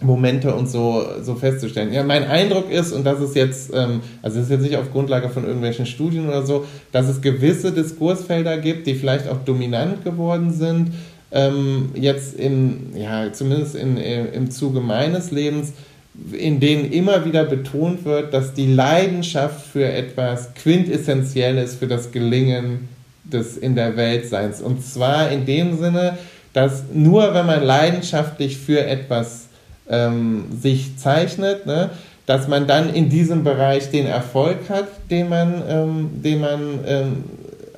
[0.00, 1.92] Momente und so, so festzustellen.
[1.92, 4.92] Ja, mein Eindruck ist, und das ist jetzt, ähm, also das ist jetzt nicht auf
[4.92, 10.04] Grundlage von irgendwelchen Studien oder so, dass es gewisse Diskursfelder gibt, die vielleicht auch dominant
[10.04, 10.92] geworden sind,
[11.32, 15.72] ähm, jetzt in, ja, zumindest in, im Zuge meines Lebens,
[16.32, 22.88] in denen immer wieder betont wird, dass die Leidenschaft für etwas Quintessentielles für das Gelingen
[23.24, 24.60] des in der Welt Seins.
[24.60, 26.18] Und zwar in dem Sinne,
[26.52, 29.46] dass nur wenn man leidenschaftlich für etwas
[29.88, 31.90] ähm, sich zeichnet, ne,
[32.26, 37.24] dass man dann in diesem Bereich den Erfolg hat, den man, ähm, den man ähm,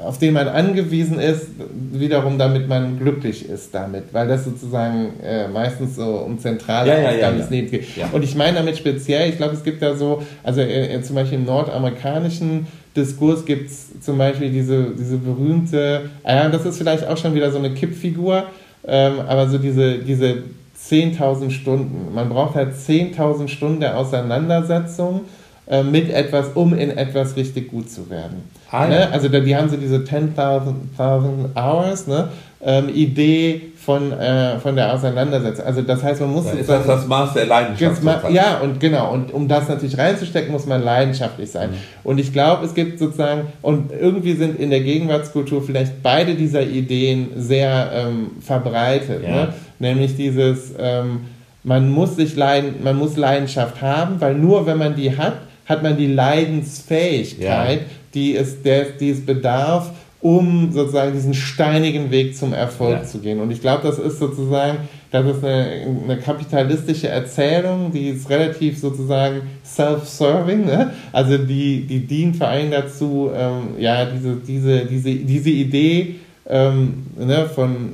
[0.05, 1.49] auf den man angewiesen ist,
[1.93, 7.11] wiederum damit man glücklich ist damit, weil das sozusagen äh, meistens so um zentrale ja,
[7.11, 7.87] Aufgaben des Lebens geht.
[8.13, 11.17] Und ich meine damit speziell, ich glaube, es gibt da so, also äh, äh zum
[11.17, 17.07] Beispiel im nordamerikanischen Diskurs gibt es zum Beispiel diese, diese berühmte, ja, das ist vielleicht
[17.07, 18.45] auch schon wieder so eine Kippfigur,
[18.87, 20.43] ähm, aber so diese, diese
[20.89, 25.23] 10.000 Stunden, man braucht halt 10.000 Stunden der Auseinandersetzung
[25.71, 28.43] äh, mit etwas, um in etwas richtig gut zu werden.
[28.73, 29.09] Ah, ne?
[29.13, 32.29] Also die haben so diese 10.000 Hours, ne?
[32.61, 35.65] Ähm, Idee von, äh, von der Auseinandersetzung.
[35.65, 36.47] Also das heißt, man muss...
[36.47, 38.03] Dann ist das das Maß der Leidenschaft.
[38.31, 39.13] Ja, und genau.
[39.13, 41.71] Und um das natürlich reinzustecken, muss man leidenschaftlich sein.
[41.71, 41.75] Mhm.
[42.03, 46.63] Und ich glaube, es gibt sozusagen, und irgendwie sind in der Gegenwartskultur vielleicht beide dieser
[46.63, 49.23] Ideen sehr ähm, verbreitet.
[49.23, 49.31] Ja.
[49.31, 49.49] Ne?
[49.79, 51.21] Nämlich dieses, ähm,
[51.63, 55.35] man muss sich leiden, man muss Leidenschaft haben, weil nur wenn man die hat,
[55.71, 57.87] hat man die Leidensfähigkeit, ja.
[58.13, 63.05] die, es, der, die es bedarf, um sozusagen diesen steinigen Weg zum Erfolg ja.
[63.05, 63.41] zu gehen.
[63.41, 64.79] Und ich glaube, das ist sozusagen,
[65.11, 70.93] das ist eine, eine kapitalistische Erzählung, die ist relativ sozusagen self-serving, ne?
[71.13, 77.07] also die, die dient vor allem dazu, ähm, ja, diese, diese, diese, diese Idee ähm,
[77.17, 77.93] ne, von,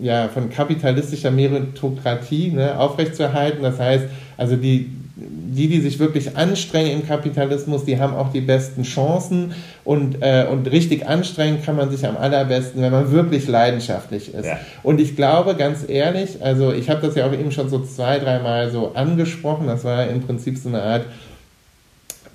[0.00, 3.62] ja, von kapitalistischer Meritokratie ne, aufrechtzuerhalten.
[3.62, 8.40] Das heißt, also die, die, die sich wirklich anstrengen im Kapitalismus, die haben auch die
[8.40, 9.52] besten Chancen
[9.84, 14.46] und, äh, und richtig anstrengen kann man sich am allerbesten, wenn man wirklich leidenschaftlich ist.
[14.46, 14.60] Ja.
[14.84, 18.20] Und ich glaube, ganz ehrlich, also ich habe das ja auch eben schon so zwei,
[18.20, 21.06] dreimal so angesprochen, das war im Prinzip so eine Art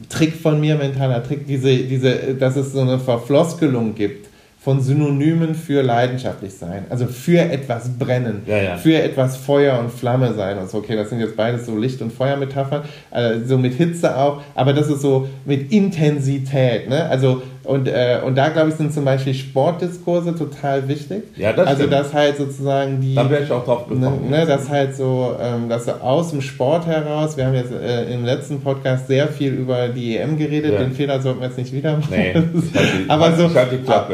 [0.10, 4.33] Trick von mir, mentaler Trick, diese, diese, dass es so eine Verfloskelung gibt
[4.64, 8.78] von Synonymen für leidenschaftlich sein, also für etwas brennen, ja, ja.
[8.78, 10.78] für etwas Feuer und Flamme sein und so.
[10.78, 14.72] Okay, das sind jetzt beides so Licht- und Feuermetaphern, also so mit Hitze auch, aber
[14.72, 17.10] das ist so mit Intensität, ne?
[17.10, 21.24] Also und, äh, und da glaube ich, sind zum Beispiel Sportdiskurse total wichtig.
[21.38, 21.94] Ja, das Also, stimmt.
[21.94, 23.16] dass halt sozusagen die.
[23.16, 24.30] Da wäre ich auch drauf Ne, gekommen.
[24.30, 28.14] ne, dass halt so, ähm, dass so aus dem Sport heraus, wir haben jetzt äh,
[28.14, 30.80] im letzten Podcast sehr viel über die EM geredet, Ja.
[30.80, 32.08] den Fehler sollten wir jetzt nicht wieder machen.
[32.12, 33.50] Nee, die- aber so,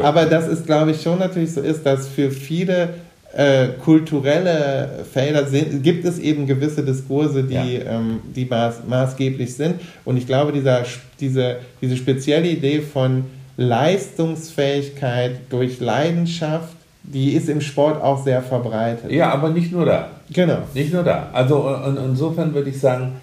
[0.02, 2.90] aber das ist, glaube ich, schon natürlich so ist, dass für viele
[3.32, 7.62] äh, kulturelle Felder sind, gibt es eben gewisse Diskurse, die, Ja.
[7.96, 9.76] ähm, die maß, maßgeblich sind.
[10.04, 10.82] Und ich glaube, dieser,
[11.20, 13.24] diese, diese spezielle Idee von
[13.56, 19.10] Leistungsfähigkeit durch Leidenschaft, die ist im Sport auch sehr verbreitet.
[19.10, 20.10] Ja, aber nicht nur da.
[20.32, 20.58] Genau.
[20.74, 21.30] Nicht nur da.
[21.32, 23.14] Also und, insofern würde ich sagen,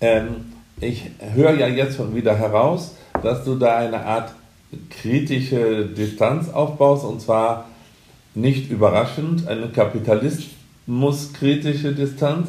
[0.00, 0.46] ähm,
[0.80, 4.32] ich höre ja jetzt schon wieder heraus, dass du da eine Art
[4.90, 7.66] kritische Distanz aufbaust und zwar
[8.34, 12.48] nicht überraschend eine kapitalismuskritische Distanz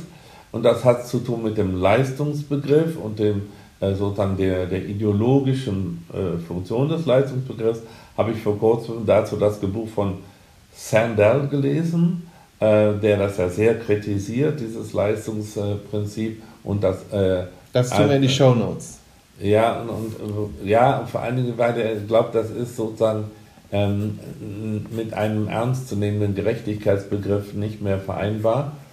[0.52, 3.43] und das hat zu tun mit dem Leistungsbegriff und dem
[3.80, 7.82] sozusagen der, der ideologischen äh, Funktion des Leistungsbegriffs
[8.18, 10.16] habe ich vor kurzem dazu das Buch von
[10.76, 12.24] Sandel gelesen,
[12.60, 18.22] äh, der das ja sehr kritisiert, dieses Leistungsprinzip und das äh, Das tun wir in
[18.22, 18.98] die als- Shownotes.
[19.42, 23.26] ja, und, ja, vor allen Dingen, weil er glaubt, das ist sozusagen
[23.72, 24.18] ähm,
[24.96, 28.87] mit einem ernstzunehmenden Gerechtigkeitsbegriff nicht mehr vereinbar, äh,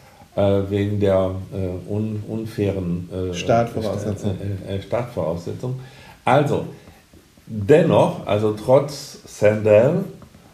[0.70, 4.36] wegen der äh, un, unfairen äh, Startvoraussetzung.
[4.68, 5.78] Äh, äh, Startvoraussetzung.
[6.24, 6.66] Also,
[7.46, 10.04] dennoch, also trotz Sandel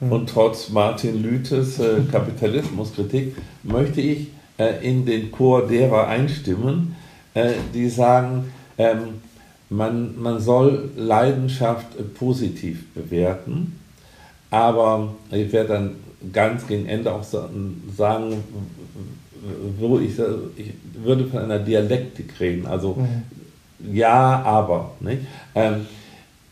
[0.01, 6.97] und trotz Martin Lüthes äh, Kapitalismuskritik, möchte ich äh, in den Chor derer einstimmen,
[7.35, 9.21] äh, die sagen, ähm,
[9.69, 13.79] man, man soll Leidenschaft äh, positiv bewerten,
[14.51, 15.91] aber ich werde dann
[16.33, 17.49] ganz gegen Ende auch sa-
[17.97, 18.43] sagen,
[19.79, 20.19] wo ich,
[20.57, 20.73] ich
[21.05, 22.97] würde von einer Dialektik reden, also
[23.93, 24.93] ja, aber.
[25.01, 25.23] Nicht?
[25.55, 25.87] Ähm,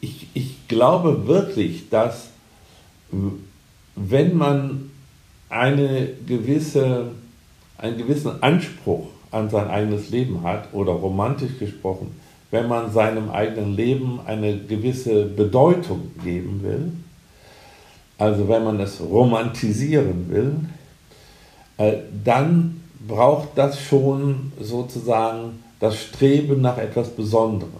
[0.01, 2.29] ich, ich glaube wirklich, dass
[3.96, 4.90] wenn man
[5.48, 7.11] eine gewisse,
[7.79, 12.14] einen gewissen Anspruch an sein eigenes Leben hat, oder romantisch gesprochen,
[12.51, 16.92] wenn man seinem eigenen Leben eine gewisse Bedeutung geben will,
[18.16, 20.55] also wenn man es romantisieren will,
[21.77, 22.78] äh, dann
[23.09, 27.73] braucht das schon sozusagen das Streben nach etwas Besonderem.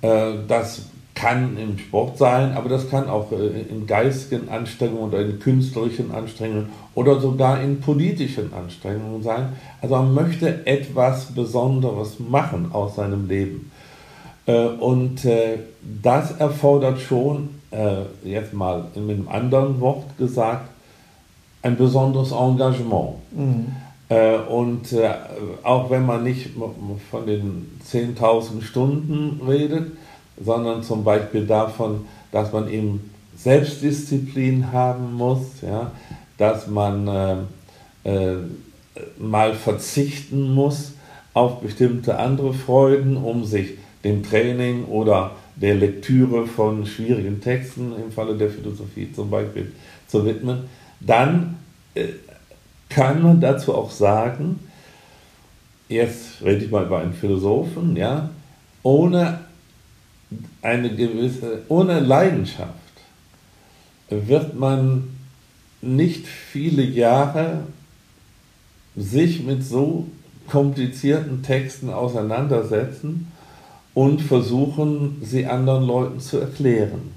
[0.00, 5.20] Äh, Das kann im Sport sein, aber das kann auch äh, in geistigen Anstrengungen oder
[5.20, 9.52] in künstlerischen Anstrengungen oder sogar in politischen Anstrengungen sein.
[9.82, 13.70] Also man möchte etwas Besonderes machen aus seinem Leben.
[14.46, 15.20] Äh, Und
[16.02, 17.50] das erfordert schon,
[18.24, 20.68] jetzt mal mit einem anderen Wort gesagt,
[21.62, 23.14] ein besonderes Engagement.
[23.34, 23.81] Äh,
[24.48, 25.10] Und äh,
[25.62, 26.50] auch wenn man nicht
[27.10, 29.92] von den 10.000 Stunden redet,
[30.42, 35.92] sondern zum Beispiel davon, dass man eben Selbstdisziplin haben muss, ja,
[36.38, 37.36] dass man äh,
[38.04, 38.36] äh,
[39.18, 40.92] mal verzichten muss
[41.34, 48.10] auf bestimmte andere Freuden, um sich dem Training oder der Lektüre von schwierigen Texten im
[48.10, 49.72] Falle der Philosophie zum Beispiel
[50.08, 50.64] zu widmen,
[51.00, 51.56] dann
[51.94, 52.08] äh,
[52.94, 54.60] kann man dazu auch sagen,
[55.88, 58.30] jetzt rede ich mal über einen Philosophen, ja,
[58.82, 59.40] ohne
[60.62, 62.72] eine gewisse, ohne Leidenschaft
[64.08, 65.10] wird man
[65.80, 67.60] nicht viele Jahre
[68.96, 70.06] sich mit so
[70.48, 73.32] komplizierten Texten auseinandersetzen
[73.94, 77.12] und versuchen, sie anderen Leuten zu erklären.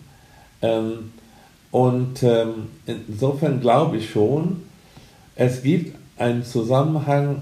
[0.61, 1.11] Ähm,
[1.71, 4.63] und ähm, insofern glaube ich schon,
[5.35, 7.41] es gibt einen Zusammenhang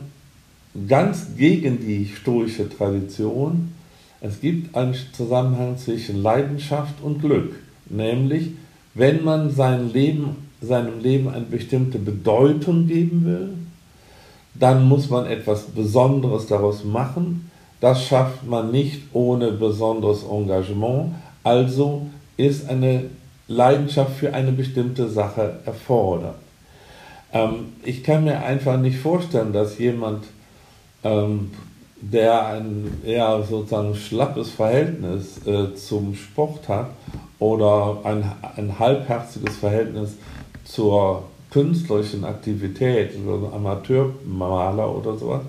[0.87, 3.73] ganz gegen die stoische Tradition.
[4.19, 7.55] Es gibt einen Zusammenhang zwischen Leidenschaft und Glück,
[7.89, 8.51] nämlich
[8.95, 13.49] wenn man sein Leben, seinem Leben eine bestimmte Bedeutung geben will,
[14.55, 17.49] dann muss man etwas Besonderes daraus machen.
[17.81, 21.15] Das schafft man nicht ohne besonderes Engagement.
[21.43, 23.05] Also ist eine
[23.47, 26.35] Leidenschaft für eine bestimmte Sache erfordert.
[27.33, 30.25] Ähm, ich kann mir einfach nicht vorstellen, dass jemand,
[31.03, 31.51] ähm,
[31.99, 36.89] der ein eher sozusagen schlappes Verhältnis äh, zum Sport hat
[37.39, 38.23] oder ein,
[38.55, 40.15] ein halbherziges Verhältnis
[40.63, 45.41] zur künstlerischen Aktivität, so ein Amateurmaler oder sowas,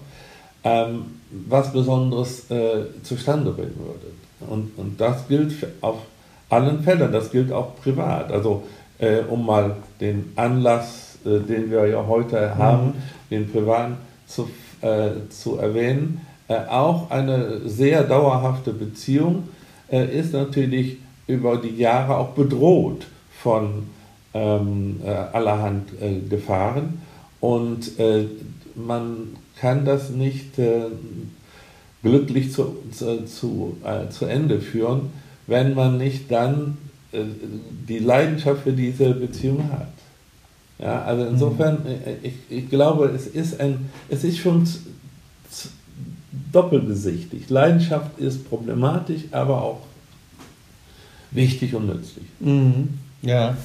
[0.63, 4.13] ähm, was Besonderes äh, zustande bringen würde.
[4.49, 5.97] Und, und das gilt auf
[6.51, 8.31] allen Fällen, das gilt auch privat.
[8.31, 8.65] Also
[8.99, 12.95] äh, um mal den Anlass, den wir ja heute haben,
[13.31, 14.49] den privaten zu,
[14.81, 19.49] äh, zu erwähnen, äh, auch eine sehr dauerhafte Beziehung
[19.91, 23.07] äh, ist natürlich über die Jahre auch bedroht
[23.43, 23.85] von
[24.35, 27.01] ähm, äh, allerhand äh, Gefahren.
[27.41, 28.27] Und äh,
[28.75, 30.87] man kann das nicht äh,
[32.03, 35.11] glücklich zu, zu, zu, äh, zu Ende führen,
[35.47, 36.77] wenn man nicht dann
[37.13, 37.19] äh,
[37.89, 39.89] die Leidenschaft für diese Beziehung hat.
[40.79, 42.17] Ja, also insofern, mhm.
[42.23, 44.67] ich, ich glaube, es ist, ein, es ist schon
[46.53, 47.49] doppelgesichtig.
[47.49, 49.81] Leidenschaft ist problematisch, aber auch
[51.31, 52.27] wichtig und nützlich.
[52.41, 52.89] Mhm.
[53.23, 53.57] Ja.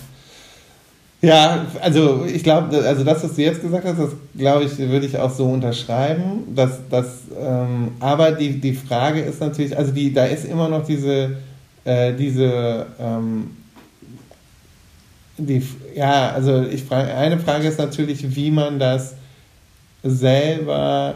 [1.21, 5.05] Ja, also ich glaube, also das, was du jetzt gesagt hast, das glaube ich, würde
[5.05, 6.55] ich auch so unterschreiben.
[6.55, 10.85] Dass, dass, ähm, aber die, die Frage ist natürlich, also die, da ist immer noch
[10.85, 11.35] diese,
[11.83, 13.51] äh, diese ähm,
[15.39, 15.63] die,
[15.95, 19.15] ja, also ich frage, eine Frage ist natürlich, wie man das
[20.03, 21.15] selber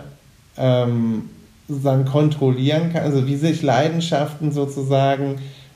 [0.58, 1.30] ähm,
[1.68, 5.36] sozusagen kontrollieren kann, also wie sich Leidenschaften sozusagen,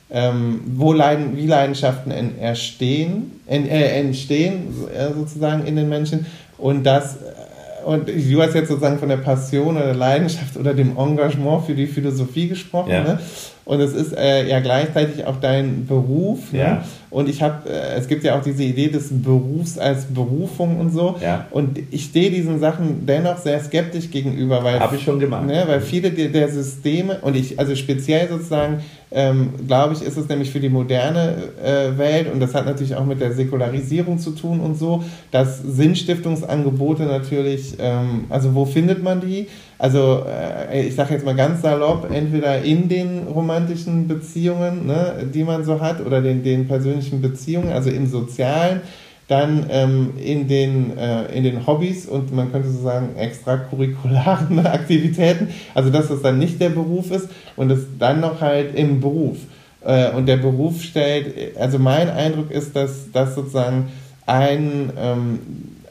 [0.09, 6.25] ähm, wo Leiden, wie Leidenschaften en, erstehen, en, äh, entstehen äh, sozusagen in den Menschen
[6.57, 10.73] und das äh, und du hast jetzt sozusagen von der Passion oder der Leidenschaft oder
[10.73, 12.91] dem Engagement für die Philosophie gesprochen.
[12.91, 13.03] Ja.
[13.03, 13.19] Ne?
[13.67, 16.53] Und es ist äh, ja gleichzeitig auch dein Beruf.
[16.53, 16.59] Ne?
[16.59, 16.85] Ja.
[17.09, 20.91] Und ich habe, äh, es gibt ja auch diese Idee des Berufs als Berufung und
[20.91, 21.17] so.
[21.21, 21.47] Ja.
[21.51, 24.79] Und ich stehe diesen Sachen dennoch sehr skeptisch gegenüber, weil.
[24.79, 25.45] Habe ich schon gemacht.
[25.45, 30.29] Ne, weil viele der, Systeme, und ich, also speziell sozusagen, ähm, glaube ich, ist es
[30.29, 34.31] nämlich für die moderne äh, Welt, und das hat natürlich auch mit der Säkularisierung zu
[34.31, 39.47] tun und so, dass Sinnstiftungsangebote natürlich, ähm, also wo findet man die?
[39.79, 45.43] Also äh, ich sage jetzt mal ganz salopp, entweder in den romantischen Beziehungen, ne, die
[45.43, 48.81] man so hat, oder den, den persönlichen Beziehungen, also im sozialen,
[49.27, 55.49] dann ähm, in, den, äh, in den Hobbys und man könnte so sagen extracurricularen Aktivitäten,
[55.75, 59.37] also dass das dann nicht der Beruf ist und es dann noch halt im Beruf.
[59.81, 63.89] Äh, und der Beruf stellt, also mein Eindruck ist, dass das sozusagen
[64.25, 65.39] ein, ähm,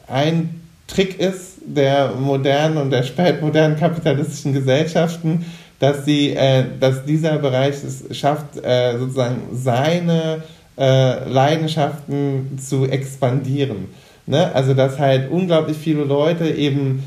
[0.07, 0.56] ein
[0.87, 5.45] Trick ist der modernen und der spätmodernen kapitalistischen Gesellschaften,
[5.79, 10.43] dass, sie, äh, dass dieser Bereich es schafft, äh, sozusagen seine
[10.77, 13.89] äh, Leidenschaften zu expandieren.
[14.25, 14.53] Ne?
[14.53, 17.03] Also dass halt unglaublich viele Leute eben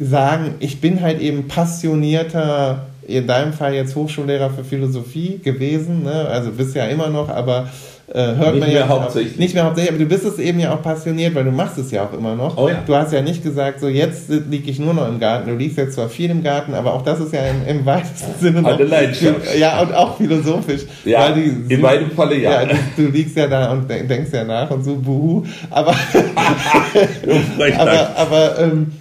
[0.00, 6.28] sagen, ich bin halt eben passionierter, in deinem Fall jetzt Hochschullehrer für Philosophie gewesen, ne?
[6.28, 7.68] also bist ja immer noch, aber
[8.14, 9.38] äh, hört nicht man ja hauptsächlich.
[9.38, 11.90] Nicht mehr hauptsächlich, aber du bist es eben ja auch passioniert, weil du machst es
[11.90, 12.58] ja auch immer noch.
[12.58, 12.82] Oh ja.
[12.86, 15.48] Du hast ja nicht gesagt, so jetzt liege ich nur noch im Garten.
[15.48, 18.38] Du liegst jetzt zwar viel im Garten, aber auch das ist ja im, im weitesten
[18.38, 18.74] Sinne noch.
[18.74, 19.56] Eine Leidenschaft.
[19.56, 20.82] Ja, und auch philosophisch.
[21.04, 22.62] Ja, die, in beidem Falle ja.
[22.62, 25.44] ja du, du, liegst ja da und denkst ja nach und so, buhu.
[25.70, 25.92] Aber,
[27.78, 28.92] aber, aber ähm,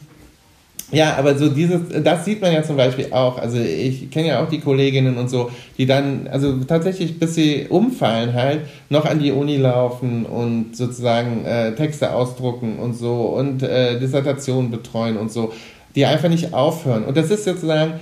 [0.91, 3.37] ja, aber so dieses, das sieht man ja zum Beispiel auch.
[3.37, 7.67] Also ich kenne ja auch die Kolleginnen und so, die dann, also tatsächlich, bis sie
[7.69, 13.63] umfallen halt, noch an die Uni laufen und sozusagen äh, Texte ausdrucken und so und
[13.63, 15.53] äh, Dissertationen betreuen und so,
[15.95, 17.05] die einfach nicht aufhören.
[17.05, 17.99] Und das ist sozusagen,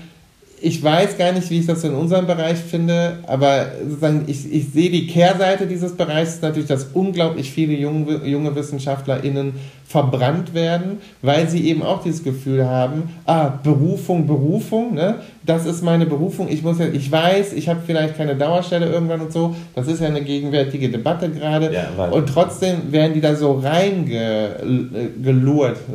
[0.62, 4.70] ich weiß gar nicht, wie ich das in unserem Bereich finde, aber sozusagen ich, ich
[4.72, 6.42] sehe die Kehrseite dieses Bereichs.
[6.42, 9.54] Natürlich, dass unglaublich viele junge, junge WissenschaftlerInnen
[9.90, 15.16] verbrannt werden, weil sie eben auch dieses Gefühl haben, ah, Berufung, Berufung, ne?
[15.44, 19.22] das ist meine Berufung, ich muss ja, ich weiß, ich habe vielleicht keine Dauerstelle irgendwann
[19.22, 21.74] und so, das ist ja eine gegenwärtige Debatte gerade.
[21.74, 24.68] Ja, und trotzdem werden die da so reingelurt,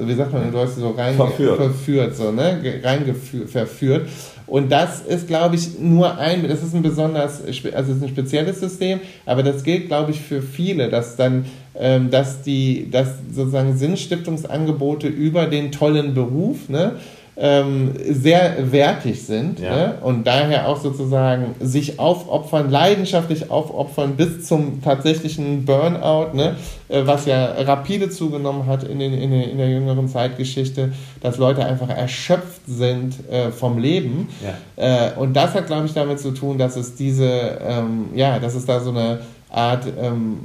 [0.00, 2.60] wie sagt man in Deutsch, so rein verführt, verführt so, ne?
[2.82, 4.08] reingeführt, verführt
[4.46, 8.08] und das ist, glaube ich, nur ein, das ist ein besonders, also es ist ein
[8.08, 13.08] spezielles System, aber das gilt, glaube ich, für viele, dass dann, ähm, dass die, dass
[13.32, 16.96] sozusagen Sinnstiftungsangebote über den tollen Beruf, ne,
[17.36, 19.74] ähm, sehr wertig sind ja.
[19.74, 19.98] ne?
[20.02, 26.56] und daher auch sozusagen sich aufopfern, leidenschaftlich aufopfern bis zum tatsächlichen Burnout, ne?
[26.88, 31.38] Äh, was ja rapide zugenommen hat in, den, in, den, in der jüngeren Zeitgeschichte, dass
[31.38, 34.28] Leute einfach erschöpft sind äh, vom Leben.
[34.76, 35.08] Ja.
[35.08, 38.54] Äh, und das hat, glaube ich, damit zu tun, dass es diese, ähm, ja, dass
[38.54, 39.20] es da so eine
[39.50, 40.38] Art ähm,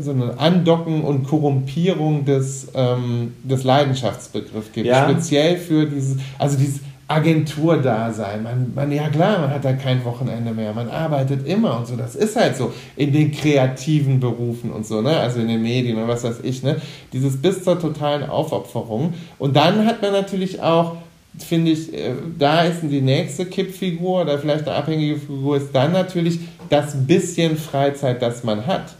[0.00, 4.86] so eine Andocken und Korrumpierung des, ähm, des Leidenschaftsbegriffs gibt.
[4.86, 5.08] Ja.
[5.08, 8.42] Speziell für dieses, also dieses Agenturdasein.
[8.42, 11.94] Man, man, ja klar, man hat da kein Wochenende mehr, man arbeitet immer und so.
[11.94, 15.16] Das ist halt so in den kreativen Berufen und so, ne?
[15.16, 16.80] Also in den Medien und was weiß ich, ne?
[17.12, 19.14] Dieses bis zur totalen Aufopferung.
[19.38, 20.96] Und dann hat man natürlich auch
[21.38, 25.92] finde ich, äh, da ist die nächste Kippfigur oder vielleicht eine abhängige Figur, ist dann
[25.92, 26.38] natürlich
[26.70, 28.94] das bisschen Freizeit, das man hat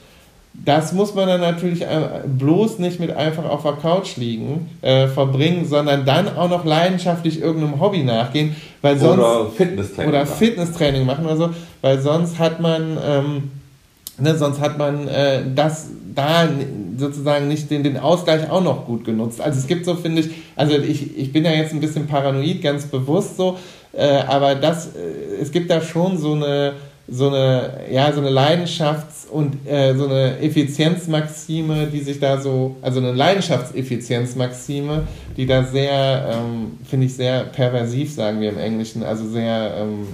[0.65, 5.07] das muss man dann natürlich äh, bloß nicht mit einfach auf der Couch liegen äh,
[5.07, 10.37] verbringen, sondern dann auch noch leidenschaftlich irgendeinem Hobby nachgehen, weil sonst oder Fitnesstraining oder machen.
[10.37, 11.51] Fitnesstraining machen oder so,
[11.83, 13.51] weil sonst hat man ähm,
[14.19, 16.49] ne, sonst hat man äh, das da
[16.97, 19.41] sozusagen nicht den, den Ausgleich auch noch gut genutzt.
[19.41, 22.63] Also es gibt so, finde ich, also ich, ich bin ja jetzt ein bisschen paranoid,
[22.63, 23.59] ganz bewusst so,
[23.93, 26.73] äh, aber das, äh, es gibt da schon so eine,
[27.09, 32.77] so eine, ja, so eine Leidenschafts- und äh, so eine Effizienzmaxime, die sich da so,
[32.83, 35.03] also eine Leidenschaftseffizienzmaxime,
[35.37, 40.07] die da sehr, ähm, finde ich, sehr perversiv, sagen wir im Englischen, also sehr ähm,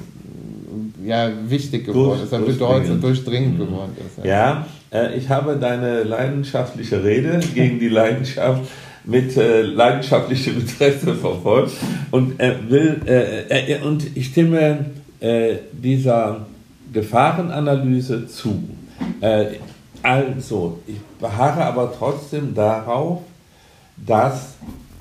[1.05, 3.66] ja, wichtig geworden ist, bedeutend durchdringend mhm.
[3.66, 4.24] geworden ist.
[4.24, 8.62] Ja, ja äh, ich habe deine leidenschaftliche Rede gegen die Leidenschaft
[9.05, 11.72] mit äh, leidenschaftlichem Interesse verfolgt
[12.11, 14.86] und äh, will äh, äh, und ich stimme
[15.20, 16.47] äh, dieser
[16.93, 18.62] Gefahrenanalyse zu.
[19.20, 19.57] Äh,
[20.03, 23.22] also, ich beharre aber trotzdem darauf,
[23.97, 24.55] dass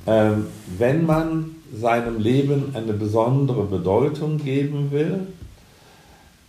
[0.06, 5.28] ähm, wenn man seinem Leben eine besondere Bedeutung geben will,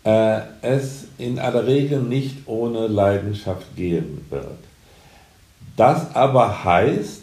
[0.05, 4.59] äh, es in aller Regel nicht ohne Leidenschaft gehen wird.
[5.77, 7.23] Das aber heißt,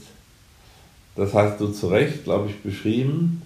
[1.15, 3.41] das hast du zu Recht, glaube ich, beschrieben,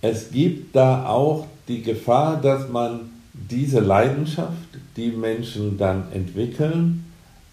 [0.00, 3.09] es gibt da auch die Gefahr, dass man
[3.48, 7.04] diese Leidenschaft, die Menschen dann entwickeln,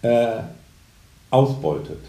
[0.02, 0.40] äh,
[1.30, 2.00] ausbeutet.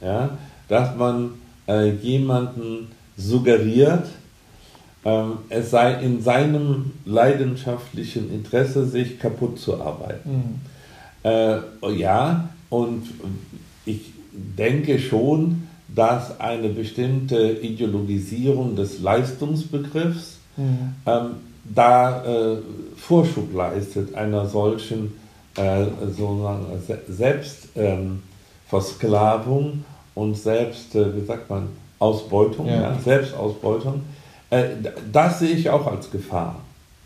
[0.00, 0.38] Ja?
[0.68, 1.32] Dass man
[1.66, 4.06] äh, jemanden suggeriert,
[5.04, 10.60] äh, es sei in seinem leidenschaftlichen Interesse, sich kaputt zu arbeiten.
[11.22, 11.98] Mhm.
[11.98, 13.02] ja, und
[13.84, 20.94] ich denke schon, dass eine bestimmte Ideologisierung des Leistungsbegriffs mhm.
[21.04, 21.30] ähm,
[21.64, 22.56] da äh,
[23.00, 25.12] Vorschub leistet einer solchen
[25.56, 25.86] äh,
[27.08, 29.84] Selbstversklavung ähm,
[30.14, 32.82] und Selbst, äh, wie sagt man, Ausbeutung, ja.
[32.82, 34.02] Ja, Selbstausbeutung.
[34.50, 34.66] Äh,
[35.12, 36.56] das sehe ich auch als Gefahr.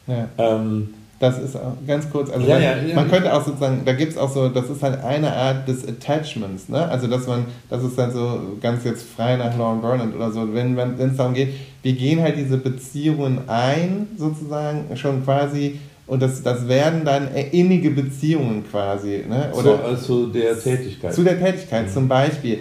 [0.06, 0.28] Ja.
[0.38, 1.56] Ähm, das ist
[1.86, 4.48] ganz kurz, also ja, ja, ja, man könnte auch sozusagen, da gibt es auch so,
[4.48, 6.88] das ist halt eine Art des Attachments, ne?
[6.88, 10.52] Also dass man, das ist dann so ganz jetzt frei nach Lauren Burnett oder so,
[10.52, 16.42] wenn es darum geht, wir gehen halt diese Beziehungen ein, sozusagen, schon quasi, und das,
[16.42, 19.50] das werden dann innige Beziehungen quasi, ne?
[19.54, 21.14] Oder zu, zu der Tätigkeit.
[21.14, 21.92] Zu der Tätigkeit, mhm.
[21.92, 22.58] zum Beispiel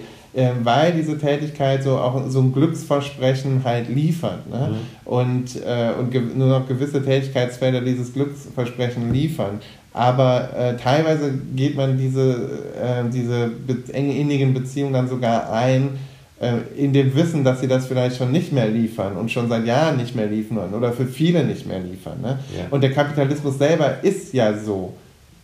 [0.63, 4.49] weil diese Tätigkeit so auch so ein Glücksversprechen halt liefert.
[4.49, 4.71] Ne?
[4.71, 5.11] Mhm.
[5.11, 9.59] Und, äh, und nur noch gewisse Tätigkeitsfelder dieses Glücksversprechen liefern.
[9.93, 12.49] Aber äh, teilweise geht man diese,
[12.81, 13.51] äh, diese
[13.93, 15.99] engen innigen Beziehungen dann sogar ein,
[16.41, 19.67] äh, in dem Wissen, dass sie das vielleicht schon nicht mehr liefern und schon seit
[19.67, 22.21] Jahren nicht mehr liefern oder für viele nicht mehr liefern.
[22.21, 22.39] Ne?
[22.57, 22.65] Ja.
[22.71, 24.93] Und der Kapitalismus selber ist ja so.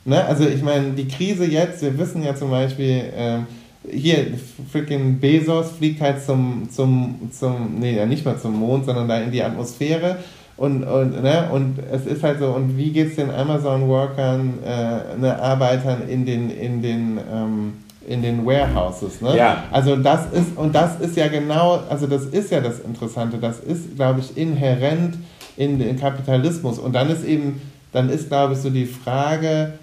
[0.03, 0.25] Ne?
[0.25, 3.45] Also ich meine, die Krise jetzt, wir wissen ja zum Beispiel, ähm,
[3.87, 4.27] hier,
[4.71, 9.19] freaking Bezos fliegt halt zum, zum, zum, nee, ja nicht mal zum Mond, sondern da
[9.19, 10.17] in die Atmosphäre.
[10.57, 15.17] Und, und, ne, und es ist halt so, und wie geht es den Amazon-Workern, äh,
[15.17, 17.73] ne, Arbeitern in den, in den, ähm,
[18.05, 19.37] in den Warehouses, ne?
[19.37, 19.63] Ja.
[19.71, 23.61] Also das ist, und das ist ja genau, also das ist ja das Interessante, das
[23.61, 25.15] ist, glaube ich, inhärent
[25.55, 26.77] in den Kapitalismus.
[26.77, 27.61] Und dann ist eben,
[27.93, 29.73] dann ist, glaube ich, so die Frage,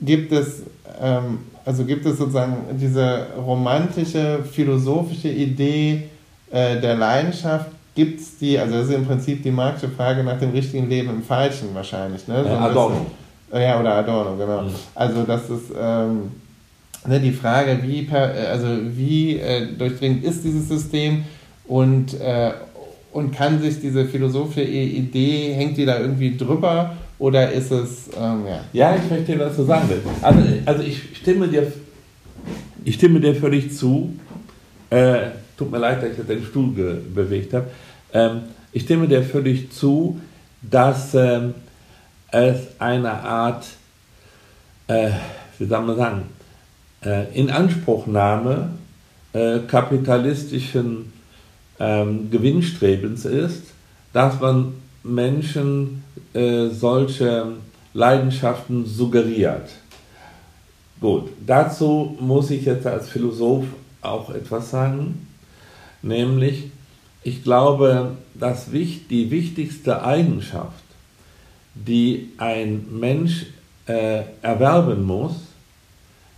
[0.00, 0.62] gibt es,
[1.02, 6.04] ähm, also gibt es sozusagen diese romantische, philosophische Idee
[6.50, 10.38] äh, der Leidenschaft, gibt es die, also das ist im Prinzip die marxische Frage nach
[10.38, 12.26] dem richtigen Leben im Falschen wahrscheinlich.
[12.26, 12.42] Ne?
[12.42, 13.06] So Adorno.
[13.50, 14.62] Bisschen, ja, oder Adorno, genau.
[14.62, 14.70] Mhm.
[14.94, 16.30] Also das ist ähm,
[17.06, 21.24] ne, die Frage, wie, per, also wie äh, durchdringend ist dieses System
[21.66, 22.52] und, äh,
[23.12, 28.44] und kann sich diese philosophische Idee, hängt die da irgendwie drüber oder ist es, ähm,
[28.46, 28.64] ja.
[28.72, 30.06] Ja, ich verstehe, was du sagen willst.
[30.22, 31.72] Also, also ich, stimme dir,
[32.84, 34.14] ich stimme dir völlig zu.
[34.90, 37.66] Äh, tut mir leid, dass ich den Stuhl bewegt habe.
[38.12, 38.42] Ähm,
[38.72, 40.20] ich stimme dir völlig zu,
[40.62, 41.54] dass ähm,
[42.30, 43.66] es eine Art,
[44.86, 45.10] äh,
[45.58, 46.22] wie soll man sagen,
[47.04, 48.70] äh, Inanspruchnahme
[49.32, 51.12] äh, kapitalistischen
[51.80, 53.62] ähm, Gewinnstrebens ist,
[54.12, 56.04] dass man Menschen
[56.34, 57.52] äh, solche
[57.94, 59.68] Leidenschaften suggeriert.
[61.00, 63.66] Gut, dazu muss ich jetzt als Philosoph
[64.02, 65.26] auch etwas sagen,
[66.02, 66.70] nämlich
[67.22, 70.84] ich glaube, dass die wichtigste Eigenschaft,
[71.74, 73.46] die ein Mensch
[73.86, 75.34] äh, erwerben muss,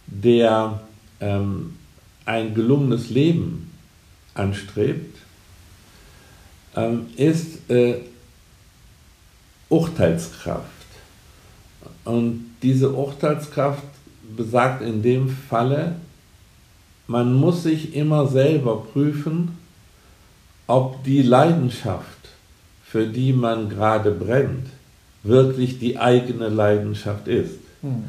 [0.07, 0.81] der
[1.21, 1.77] ähm,
[2.25, 3.71] ein gelungenes Leben
[4.35, 5.17] anstrebt,
[6.77, 7.97] ähm, ist äh,
[9.71, 10.67] Urteilskraft.
[12.05, 13.83] Und diese Urteilskraft
[14.37, 15.97] besagt in dem Falle,
[17.07, 19.57] man muss sich immer selber prüfen,
[20.67, 22.29] ob die Leidenschaft,
[22.85, 24.67] für die man gerade brennt,
[25.23, 27.59] wirklich die eigene Leidenschaft ist.
[27.83, 28.05] Hm.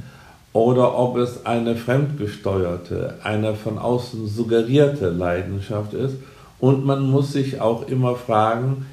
[0.53, 6.15] oder ob es eine fremdgesteuerte, eine von außen suggerierte Leidenschaft ist.
[6.59, 8.85] Und man muss sich auch immer fragen,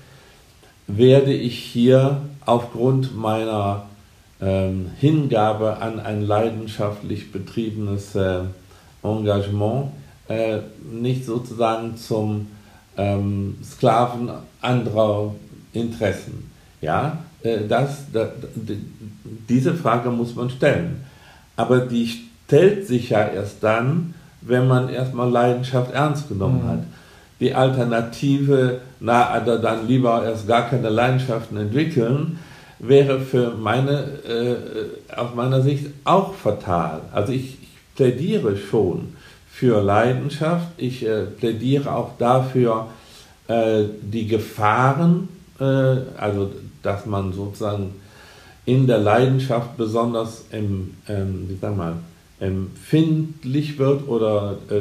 [0.86, 3.84] werde ich hier aufgrund meiner
[4.40, 8.40] ähm, Hingabe an ein leidenschaftlich betriebenes äh,
[9.02, 9.90] Engagement
[10.28, 10.58] äh,
[10.90, 12.46] nicht sozusagen zum
[12.96, 14.30] ähm, Sklaven
[14.62, 15.34] anderer
[15.72, 16.50] Interessen.
[16.80, 18.30] Ja, äh, das, das,
[19.48, 21.04] diese Frage muss man stellen.
[21.56, 22.08] Aber die
[22.46, 26.68] stellt sich ja erst dann, wenn man erstmal Leidenschaft ernst genommen mhm.
[26.68, 26.82] hat.
[27.40, 32.38] Die Alternative, na, also dann lieber erst gar keine Leidenschaften entwickeln,
[32.78, 37.00] wäre für meine, äh, aus meiner Sicht auch fatal.
[37.12, 39.14] Also ich, ich plädiere schon
[39.50, 42.86] für Leidenschaft, ich äh, plädiere auch dafür,
[43.48, 45.28] äh, die Gefahren,
[45.58, 47.94] äh, also dass man sozusagen
[48.64, 51.96] in der Leidenschaft besonders im, ähm, wie sagen wir,
[52.40, 54.74] empfindlich wird oder äh,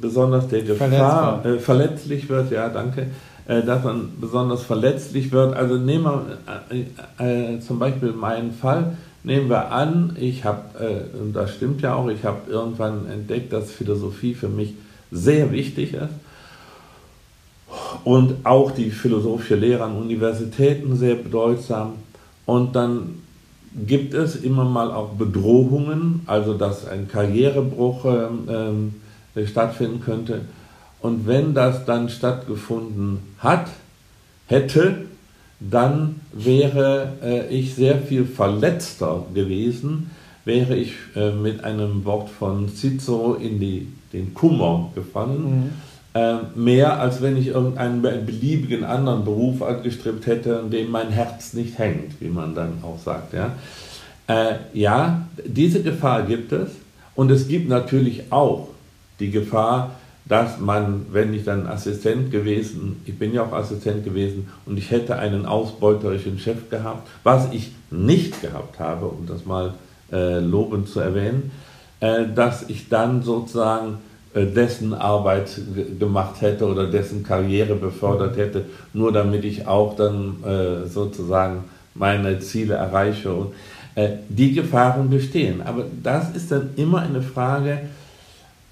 [0.00, 3.08] besonders der Gefahr verletzlich, äh, verletzlich wird, ja, danke,
[3.46, 5.54] dass man besonders verletzlich wird.
[5.54, 6.86] Also nehmen wir
[7.18, 11.82] äh, äh, zum Beispiel meinen Fall, nehmen wir an, ich habe, äh, und das stimmt
[11.82, 14.74] ja auch, ich habe irgendwann entdeckt, dass Philosophie für mich
[15.10, 16.14] sehr wichtig ist
[18.04, 21.94] und auch die philosophische Lehre an Universitäten sehr bedeutsam.
[22.46, 23.22] Und dann
[23.86, 28.04] gibt es immer mal auch Bedrohungen, also dass ein Karrierebruch
[28.48, 28.94] ähm,
[29.34, 30.42] äh, stattfinden könnte.
[31.04, 33.66] Und wenn das dann stattgefunden hat,
[34.46, 35.04] hätte,
[35.60, 40.10] dann wäre äh, ich sehr viel verletzter gewesen,
[40.46, 45.42] wäre ich äh, mit einem Wort von Cicero in die, den Kummer gefallen.
[45.44, 45.70] Mhm
[46.14, 51.54] äh, mehr, als wenn ich irgendeinen beliebigen anderen Beruf angestrebt hätte, in dem mein Herz
[51.54, 53.34] nicht hängt, wie man dann auch sagt.
[53.34, 53.50] Ja,
[54.28, 56.70] äh, ja diese Gefahr gibt es.
[57.16, 58.68] Und es gibt natürlich auch
[59.18, 59.96] die Gefahr,
[60.26, 64.90] dass man, wenn ich dann Assistent gewesen, ich bin ja auch Assistent gewesen und ich
[64.90, 69.74] hätte einen ausbeuterischen Chef gehabt, was ich nicht gehabt habe, um das mal
[70.10, 71.50] äh, lobend zu erwähnen,
[72.00, 73.98] äh, dass ich dann sozusagen
[74.32, 75.60] äh, dessen Arbeit
[75.98, 78.64] gemacht hätte oder dessen Karriere befördert hätte,
[78.94, 81.64] nur damit ich auch dann äh, sozusagen
[81.94, 83.32] meine Ziele erreiche.
[83.32, 83.52] Und,
[83.94, 85.62] äh, die Gefahren bestehen.
[85.62, 87.82] Aber das ist dann immer eine Frage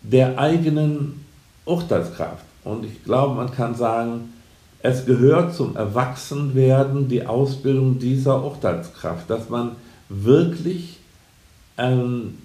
[0.03, 1.22] der eigenen
[1.65, 2.45] Urteilskraft.
[2.65, 4.33] Und ich glaube, man kann sagen,
[4.81, 9.73] es gehört zum Erwachsenwerden die Ausbildung dieser Urteilskraft, dass man
[10.09, 10.99] wirklich
[11.79, 12.39] ähm,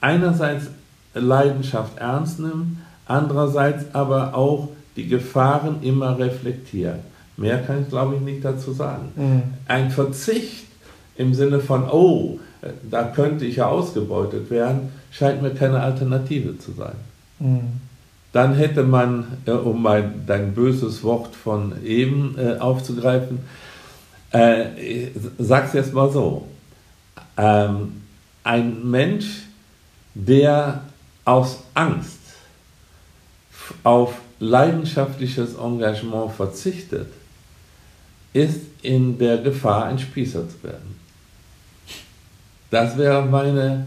[0.00, 0.68] einerseits
[1.14, 7.00] Leidenschaft ernst nimmt, andererseits aber auch die Gefahren immer reflektiert.
[7.36, 9.12] Mehr kann ich, glaube ich, nicht dazu sagen.
[9.16, 9.42] Mhm.
[9.66, 10.66] Ein Verzicht
[11.16, 12.38] im Sinne von, oh,
[12.90, 16.94] da könnte ich ja ausgebeutet werden, scheint mir keine Alternative zu sein.
[17.38, 17.81] Mhm.
[18.32, 23.40] Dann hätte man, äh, um mein, dein böses Wort von eben äh, aufzugreifen,
[24.30, 25.08] äh,
[25.38, 26.48] sag's jetzt mal so,
[27.36, 28.02] ähm,
[28.42, 29.42] ein Mensch,
[30.14, 30.82] der
[31.24, 32.18] aus Angst
[33.84, 37.08] auf leidenschaftliches Engagement verzichtet,
[38.32, 40.96] ist in der Gefahr, ein Spießer zu werden.
[42.70, 43.86] Das wäre meine,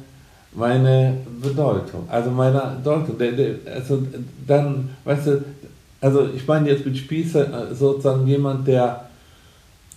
[0.55, 2.07] meine Bedeutung.
[2.09, 3.15] Also meine Bedeutung.
[3.73, 4.03] Also
[4.47, 5.43] dann, weißt du,
[6.01, 9.01] also ich meine jetzt mit Spießer äh, sozusagen jemand, der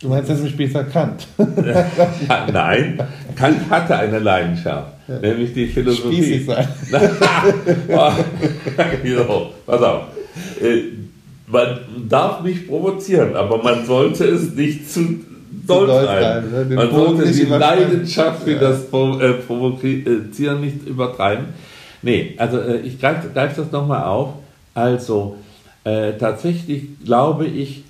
[0.00, 1.26] Du meinst jetzt mit Spießer Kant?
[2.52, 3.02] Nein,
[3.34, 5.18] Kant hatte eine Leidenschaft, ja.
[5.18, 6.22] nämlich die Philosophie.
[6.22, 6.68] Spießig sein.
[9.16, 10.02] so, pass auf.
[10.62, 10.82] Äh,
[11.48, 11.78] man
[12.08, 15.18] darf mich provozieren, aber man sollte es nicht zu
[15.66, 16.50] doll treiben.
[16.50, 16.74] Ne?
[16.76, 18.58] Man sollte die Leidenschaft für ja.
[18.58, 21.46] das äh, Provozieren nicht übertreiben.
[22.02, 24.34] Nee, also äh, ich greife greif das nochmal auf.
[24.74, 25.36] Also,
[25.84, 27.84] äh, tatsächlich glaube ich,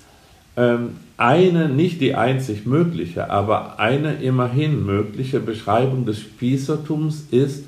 [0.57, 7.65] ähm, eine, nicht die einzig mögliche, aber eine immerhin mögliche Beschreibung des Spießertums ist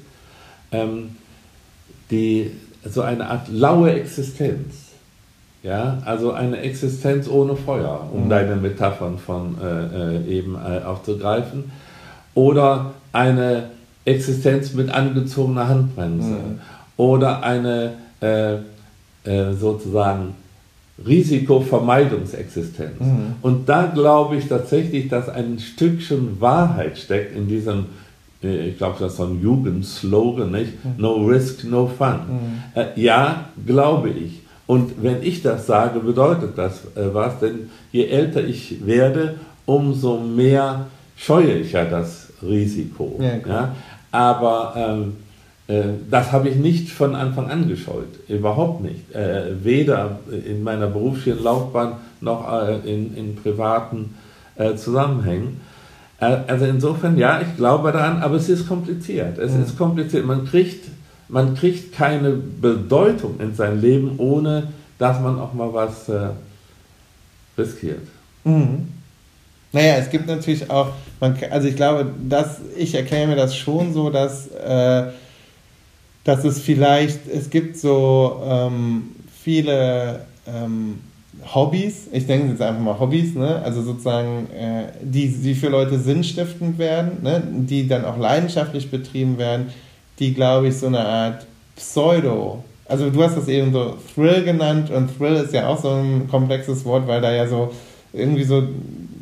[0.72, 1.16] ähm,
[2.10, 2.52] die,
[2.86, 4.81] so eine Art laue Existenz.
[5.64, 8.30] Ja, also eine Existenz ohne Feuer, um mhm.
[8.30, 11.72] deine Metaphern von äh, äh, eben äh, aufzugreifen.
[12.34, 13.70] Oder eine
[14.06, 16.30] Existenz mit angezogener Handbremse.
[16.30, 16.60] Mhm.
[16.98, 18.56] Oder eine äh,
[19.24, 20.36] äh, sozusagen
[21.06, 23.00] Risikovermeidungsexistenz.
[23.00, 23.36] Mhm.
[23.44, 27.86] Und da glaube ich tatsächlich, dass ein Stückchen Wahrheit steckt in diesem,
[28.44, 30.84] äh, ich glaube, das ist so ein Jugendslogan, nicht?
[30.84, 30.94] Mhm.
[30.98, 32.20] No risk, no fun.
[32.76, 32.82] Mhm.
[32.96, 34.41] Ja, glaube ich.
[34.72, 40.18] Und wenn ich das sage, bedeutet das äh, was, denn je älter ich werde, umso
[40.18, 40.86] mehr
[41.18, 43.20] scheue ich ja das Risiko.
[43.20, 43.76] Ja, ja?
[44.14, 45.18] Aber ähm,
[45.68, 49.14] äh, das habe ich nicht von Anfang an gescheut, überhaupt nicht.
[49.14, 54.16] Äh, weder in meiner beruflichen Laufbahn noch äh, in, in privaten
[54.56, 55.60] äh, Zusammenhängen.
[56.22, 59.38] Äh, also insofern, ja, ich glaube daran, aber es ist kompliziert.
[59.38, 59.64] Es mhm.
[59.64, 60.26] ist kompliziert.
[60.26, 60.86] Man kriegt,
[61.32, 64.68] man kriegt keine Bedeutung in sein Leben, ohne
[65.00, 66.30] dass man auch mal was äh,
[67.58, 68.08] riskiert.
[68.44, 68.90] Mhm.
[69.72, 70.90] Naja, es gibt natürlich auch,
[71.22, 75.06] man, also ich glaube, dass ich erkläre mir das schon so, dass, äh,
[76.26, 81.00] dass es vielleicht, es gibt so ähm, viele ähm,
[81.56, 83.62] Hobbys, ich denke jetzt einfach mal Hobbys, ne?
[83.64, 87.42] also sozusagen, äh, die, die für Leute sinnstiftend werden, ne?
[87.42, 89.68] die dann auch leidenschaftlich betrieben werden,
[90.22, 91.46] die, glaube ich, so eine Art
[91.76, 95.90] Pseudo, also du hast das eben so Thrill genannt und Thrill ist ja auch so
[95.90, 97.72] ein komplexes Wort, weil da ja so
[98.12, 98.64] irgendwie so,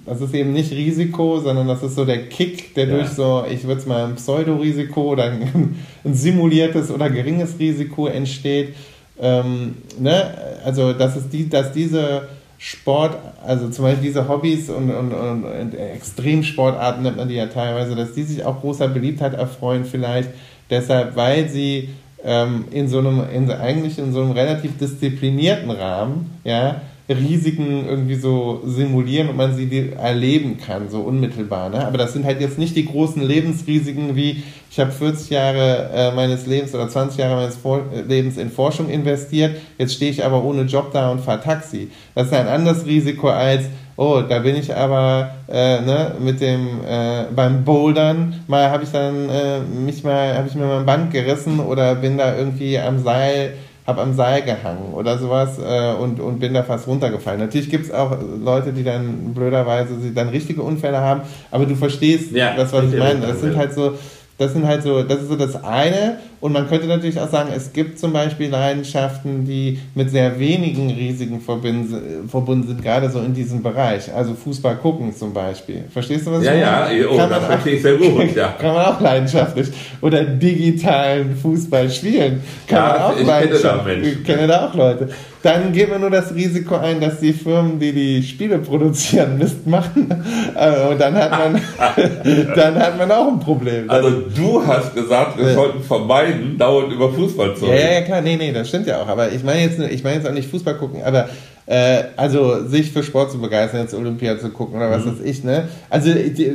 [0.07, 2.95] das ist eben nicht Risiko, sondern das ist so der Kick, der ja.
[2.95, 8.07] durch so, ich würde es mal ein Pseudorisiko oder ein, ein, simuliertes oder geringes Risiko
[8.07, 8.73] entsteht.
[9.21, 10.33] Ähm, ne?
[10.65, 12.23] Also, dass, es die, dass diese
[12.57, 17.45] Sport, also zum Beispiel diese Hobbys und, und, und, und Extremsportarten nennt man die ja
[17.45, 20.29] teilweise, dass die sich auch großer Beliebtheit erfreuen, vielleicht
[20.69, 21.89] deshalb, weil sie
[22.23, 28.15] ähm, in so einem, in, eigentlich in so einem relativ disziplinierten Rahmen, ja, Risiken irgendwie
[28.15, 31.69] so simulieren und man sie erleben kann, so unmittelbar.
[31.69, 31.85] Ne?
[31.85, 36.11] Aber das sind halt jetzt nicht die großen Lebensrisiken wie, ich habe 40 Jahre äh,
[36.13, 40.43] meines Lebens oder 20 Jahre meines Vor Lebens in Forschung investiert, jetzt stehe ich aber
[40.43, 41.89] ohne Job da und fahre Taxi.
[42.13, 43.65] Das ist ein anderes Risiko als,
[43.99, 48.91] oh, da bin ich aber äh, ne, mit dem äh, beim Bouldern mal habe ich
[48.91, 52.79] dann äh, mich mal habe ich mir mal ein Band gerissen oder bin da irgendwie
[52.79, 57.39] am Seil habe am Seil gehangen oder sowas äh, und, und bin da fast runtergefallen.
[57.39, 61.21] Natürlich gibt es auch Leute, die dann blöderweise sie dann richtige Unfälle haben,
[61.51, 63.19] aber du verstehst ja, das, was ich meine.
[63.19, 63.95] Das sind halt so,
[64.37, 66.19] das sind halt so, das ist so das eine.
[66.41, 70.89] Und man könnte natürlich auch sagen, es gibt zum Beispiel Leidenschaften, die mit sehr wenigen
[70.89, 74.13] Risiken verbunden sind, gerade so in diesem Bereich.
[74.13, 75.83] Also Fußball gucken zum Beispiel.
[75.91, 76.65] Verstehst du, was ja, ich meine?
[76.65, 78.35] Ja, ja, oh, kann das verstehe ich sehr gut.
[78.35, 78.47] Ja.
[78.59, 79.67] Kann man auch leidenschaftlich.
[80.01, 82.41] Oder digitalen Fußball spielen.
[82.67, 84.07] Kann ja, man auch leidenschaftlich.
[84.07, 85.09] Ich kenne da auch Leute.
[85.41, 89.65] Dann geht man nur das Risiko ein, dass die Firmen, die die Spiele produzieren, Mist
[89.65, 90.09] machen.
[90.55, 91.61] Äh, und dann hat man,
[92.55, 93.89] dann hat man auch ein Problem.
[93.89, 97.77] Also du hast gesagt, wir sollten vermeiden, dauernd über Fußball zu reden.
[97.77, 99.07] Ja, ja, klar, nee, nee, das stimmt ja auch.
[99.07, 101.29] Aber ich meine jetzt, ich meine jetzt auch nicht Fußball gucken, aber
[101.69, 105.11] äh, also sich für Sport zu begeistern, jetzt Olympia zu gucken oder was mhm.
[105.11, 105.67] weiß ich, ne?
[105.91, 106.09] Also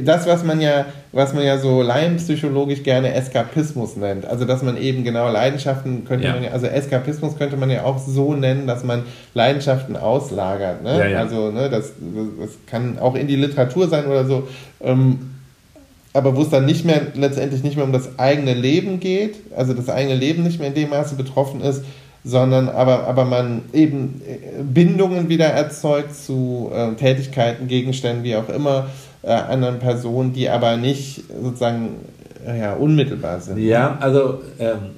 [0.05, 4.27] das, was man ja, was man ja so laienpsychologisch gerne Eskapismus nennt.
[4.27, 6.33] Also dass man eben genau Leidenschaften könnte ja.
[6.33, 9.05] man ja, also Eskapismus könnte man ja auch so nennen, dass man
[9.35, 10.83] Leidenschaften auslagert.
[10.83, 10.99] Ne?
[10.99, 11.19] Ja, ja.
[11.21, 11.93] Also ne, das,
[12.41, 14.49] das kann auch in die Literatur sein oder so.
[14.81, 15.31] Ähm,
[16.12, 19.75] aber wo es dann nicht mehr letztendlich nicht mehr um das eigene Leben geht, also
[19.75, 21.85] das eigene Leben nicht mehr in dem Maße betroffen ist,
[22.25, 28.49] sondern aber, aber man eben äh, Bindungen wieder erzeugt zu äh, Tätigkeiten, Gegenständen, wie auch
[28.49, 28.87] immer,
[29.22, 31.97] äh, anderen Personen, die aber nicht sozusagen
[32.47, 33.59] äh, ja, unmittelbar sind.
[33.59, 34.97] Ja, also ähm,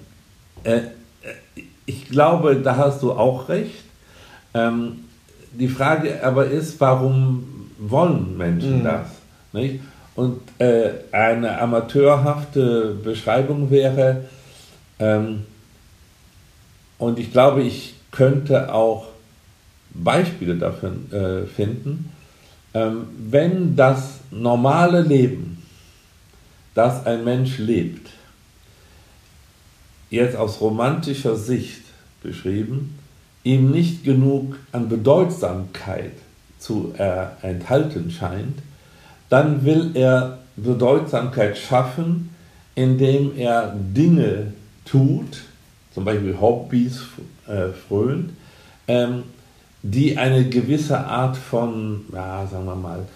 [0.63, 0.81] äh,
[1.85, 3.85] ich glaube, da hast du auch recht.
[4.55, 5.05] Ähm,
[5.53, 8.85] die Frage aber ist, warum wollen Menschen mhm.
[8.85, 9.07] das?
[9.53, 9.81] Nicht?
[10.15, 14.25] Und äh, eine amateurhafte Beschreibung wäre,
[14.99, 15.45] ähm,
[16.99, 19.07] und ich glaube, ich könnte auch
[19.93, 22.13] Beispiele dafür äh, finden,
[22.75, 25.63] ähm, wenn das normale Leben,
[26.75, 28.11] das ein Mensch lebt,
[30.11, 31.83] jetzt aus romantischer Sicht
[32.23, 32.99] beschrieben,
[33.45, 36.13] ihm nicht genug an Bedeutsamkeit
[36.59, 38.59] zu äh, enthalten scheint,
[39.29, 42.31] dann will er Bedeutsamkeit schaffen,
[42.75, 44.53] indem er Dinge
[44.85, 45.43] tut,
[45.97, 47.05] zum Beispiel Hobbys
[47.49, 48.33] äh, frönt,
[48.87, 49.23] ähm,
[49.83, 53.07] die eine gewisse Art von, ja, sagen wir mal,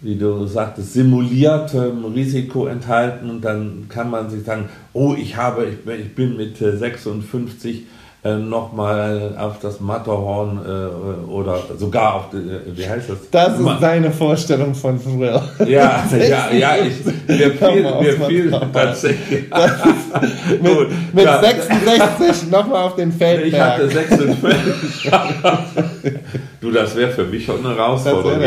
[0.00, 3.28] wie du sagtest, simuliertem Risiko enthalten.
[3.28, 7.82] Und dann kann man sich sagen, oh, ich habe, ich bin mit 56
[8.24, 13.18] äh, nochmal auf das Matterhorn äh, oder sogar auf, die, äh, wie heißt das?
[13.32, 15.40] Das ist deine Vorstellung von Thrill.
[15.66, 19.50] Ja, ja, ja, ich, mir fiel, mir fiel tatsächlich.
[20.62, 21.40] Mit, mit ja.
[21.40, 23.46] 66 nochmal auf den Feldberg.
[23.46, 25.10] Ich hatte 56.
[26.62, 28.40] du, das wäre für mich schon eine Herausforderung.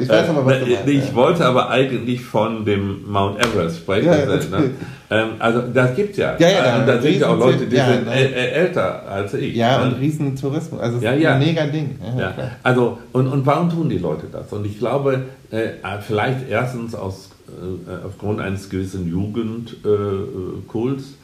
[0.00, 4.06] Ich weiß aber, was du meinst, Ich wollte aber eigentlich von dem Mount Everest sprechen.
[4.06, 4.70] Ja, ne?
[5.08, 6.36] Ähm, also das gibt ja.
[6.38, 9.54] Ja, ja, und da sind ja auch Leute, die ja, sind älter als ich.
[9.54, 9.86] Ja, ne?
[9.86, 10.80] und Riesentourismus.
[10.80, 11.34] Also ja, ist ja.
[11.34, 11.98] ein mega Ding.
[12.16, 12.34] Ja, ja.
[12.62, 14.52] Also, und, und warum tun die Leute das?
[14.52, 15.68] Und ich glaube, äh,
[16.00, 21.14] vielleicht erstens aus äh, aufgrund eines gewissen Jugendkults,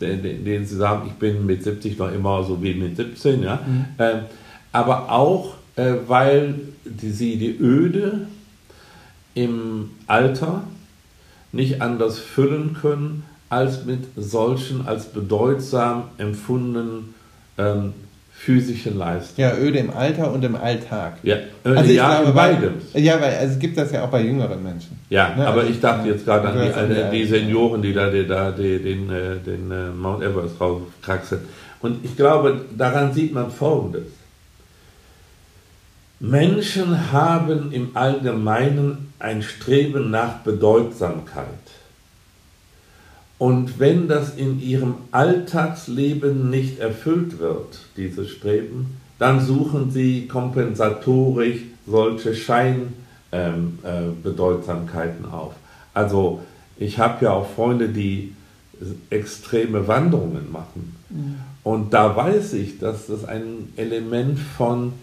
[0.00, 3.60] den, den, sie sagen, ich bin mit 70 noch immer so wie mit 17, ja.
[3.66, 3.84] Mhm.
[3.98, 4.18] Ähm,
[4.72, 6.54] aber auch, äh, weil
[6.84, 8.26] die, sie die Öde
[9.34, 10.64] im Alter
[11.52, 17.14] nicht anders füllen können, als mit solchen als bedeutsam empfundenen
[17.58, 17.92] ähm,
[18.32, 19.42] physischen Leistung.
[19.42, 21.18] Ja, öde im Alter und im Alltag.
[21.22, 22.72] Ja, öde, also ja, glaube, in beidem.
[22.94, 24.98] Ja, weil also es gibt das ja auch bei jüngeren Menschen.
[25.08, 25.46] Ja, ne?
[25.46, 28.50] aber also, ich dachte jetzt gerade an die, an die, Senioren, die da, die, da
[28.50, 31.42] die, den, äh, den äh, Mount Everest raufkraxeln.
[31.80, 34.08] Und ich glaube, daran sieht man Folgendes.
[36.30, 41.44] Menschen haben im Allgemeinen ein Streben nach Bedeutsamkeit.
[43.36, 51.60] Und wenn das in ihrem Alltagsleben nicht erfüllt wird, dieses Streben, dann suchen sie kompensatorisch
[51.86, 55.52] solche Scheinbedeutsamkeiten ähm, äh, auf.
[55.92, 56.40] Also
[56.78, 58.32] ich habe ja auch Freunde, die
[59.10, 60.96] extreme Wanderungen machen.
[61.10, 61.34] Mhm.
[61.62, 64.94] Und da weiß ich, dass das ein Element von,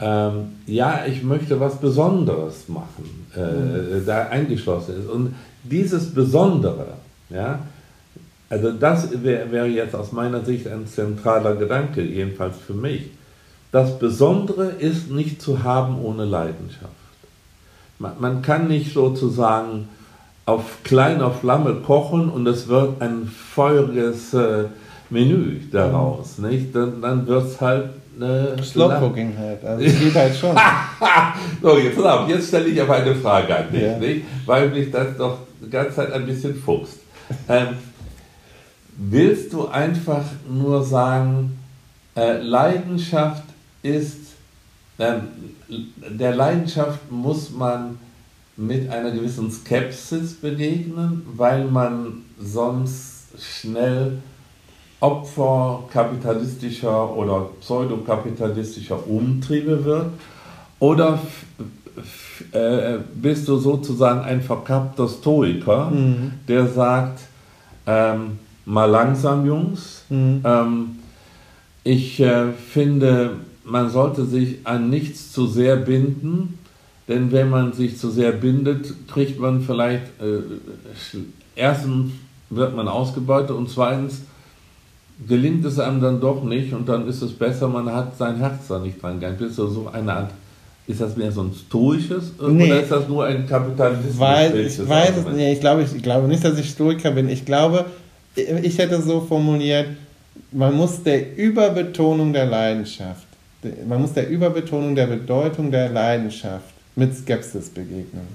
[0.00, 4.06] ähm, ja, ich möchte was Besonderes machen, äh, mhm.
[4.06, 5.08] da eingeschlossen ist.
[5.08, 6.94] Und dieses Besondere,
[7.28, 7.58] ja?
[8.48, 13.10] Also das wäre wär jetzt aus meiner Sicht ein zentraler Gedanke, jedenfalls für mich.
[13.70, 16.90] Das Besondere ist nicht zu haben ohne Leidenschaft.
[18.00, 19.88] Man, man kann nicht sozusagen
[20.46, 24.64] auf kleiner Flamme kochen und es wird ein feuriges äh,
[25.10, 26.38] Menü daraus.
[26.38, 26.48] Mhm.
[26.48, 26.74] Nicht?
[26.74, 27.90] Dann, dann wird es halt
[28.22, 29.64] äh, Slow Cooking halt.
[29.64, 30.56] Also geht halt schon.
[31.62, 31.98] so, jetzt,
[32.28, 33.98] jetzt stelle ich aber eine Frage an dich, ja.
[33.98, 34.24] nicht?
[34.46, 36.98] weil mich das doch die ganze Zeit ein bisschen fuchst.
[37.48, 37.68] Ähm,
[38.96, 41.58] willst du einfach nur sagen,
[42.16, 43.44] äh, Leidenschaft
[43.82, 44.18] ist,
[44.98, 45.14] äh,
[45.68, 47.98] der Leidenschaft muss man
[48.56, 54.18] mit einer gewissen Skepsis begegnen, weil man sonst schnell
[55.00, 60.06] Opfer kapitalistischer oder pseudokapitalistischer Umtriebe wird?
[60.78, 61.18] Oder
[62.52, 66.32] äh, bist du sozusagen ein verkappter Stoiker, mhm.
[66.48, 67.20] der sagt,
[67.86, 70.04] ähm, mal langsam, Jungs.
[70.08, 70.42] Mhm.
[70.44, 70.88] Ähm,
[71.84, 73.32] ich äh, finde,
[73.64, 76.58] man sollte sich an nichts zu sehr binden,
[77.08, 80.40] denn wenn man sich zu sehr bindet, kriegt man vielleicht, äh,
[81.56, 82.12] erstens
[82.50, 84.22] wird man ausgebeutet und zweitens
[85.26, 88.68] gelingt es einem dann doch nicht und dann ist es besser, man hat sein Herz
[88.68, 89.36] da nicht dran gegangen.
[89.38, 90.30] Bist du so eine Art
[90.86, 92.66] ist das mehr so ein stoisches nee.
[92.66, 95.52] oder ist das nur ein kapitalistisches Weil, Ich weiß es nicht.
[95.52, 97.28] Ich glaube, ich glaube nicht, dass ich Stoiker bin.
[97.28, 97.84] Ich glaube,
[98.34, 99.86] ich hätte so formuliert,
[100.52, 103.26] man muss der Überbetonung der Leidenschaft,
[103.86, 108.26] man muss der Überbetonung der Bedeutung der Leidenschaft mit Skepsis begegnen.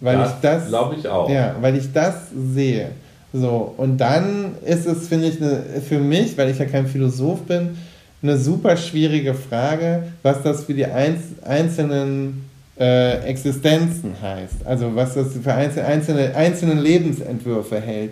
[0.00, 1.28] Weil das ich das glaube ich auch.
[1.28, 2.90] Ja, weil ich das sehe.
[3.32, 7.42] So, und dann ist es, finde ich, eine, für mich, weil ich ja kein Philosoph
[7.42, 7.76] bin,
[8.22, 12.44] eine super schwierige Frage, was das für die einzelnen
[12.78, 14.66] äh, Existenzen heißt.
[14.66, 18.10] Also was das für einzelne, einzelne Lebensentwürfe hält,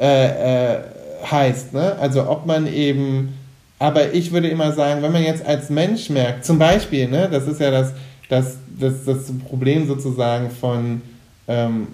[0.00, 0.78] äh, äh,
[1.30, 1.74] heißt.
[1.74, 1.96] Ne?
[2.00, 3.34] Also ob man eben,
[3.78, 7.46] aber ich würde immer sagen, wenn man jetzt als Mensch merkt, zum Beispiel, ne, das
[7.46, 7.92] ist ja das,
[8.28, 11.02] das, das, das Problem sozusagen von
[11.46, 11.88] ähm,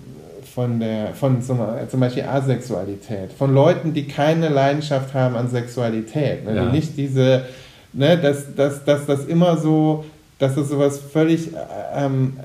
[0.54, 6.44] von der, von zum, zum, Beispiel Asexualität, von Leuten, die keine Leidenschaft haben an Sexualität,
[6.44, 6.54] ne?
[6.54, 6.66] ja.
[6.66, 7.44] die nicht diese,
[7.92, 10.04] ne, dass, dass, dass das immer so,
[10.38, 11.50] dass das sowas völlig
[11.96, 12.36] ähm,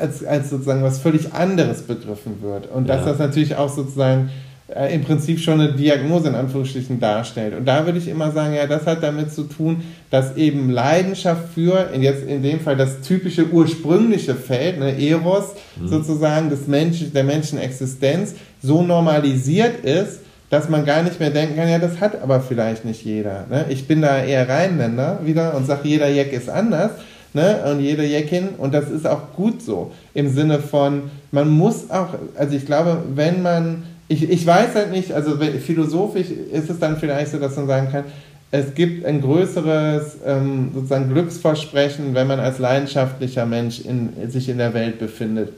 [0.00, 2.96] als, als sozusagen was völlig anderes begriffen wird und ja.
[2.96, 4.30] dass das natürlich auch sozusagen
[4.74, 7.54] äh, im Prinzip schon eine Diagnose in Anführungsstrichen darstellt.
[7.56, 11.54] Und da würde ich immer sagen, ja, das hat damit zu tun, dass eben Leidenschaft
[11.54, 15.88] für, in jetzt in dem Fall das typische ursprüngliche Feld, ne, Eros mhm.
[15.88, 21.68] sozusagen des Menschen, der Menschenexistenz, so normalisiert ist, dass man gar nicht mehr denken kann,
[21.68, 23.46] ja, das hat aber vielleicht nicht jeder.
[23.48, 23.66] Ne?
[23.70, 26.90] Ich bin da eher Rheinländer wieder und sage, jeder Jack ist anders.
[27.34, 27.62] Ne?
[27.70, 32.08] Und jede Jackin, und das ist auch gut so, im Sinne von, man muss auch,
[32.36, 36.96] also ich glaube, wenn man ich, ich weiß halt nicht, also philosophisch ist es dann
[36.96, 38.04] vielleicht so, dass man sagen kann,
[38.50, 44.56] es gibt ein größeres ähm, sozusagen Glücksversprechen, wenn man als leidenschaftlicher Mensch in, sich in
[44.56, 45.52] der Welt befindet.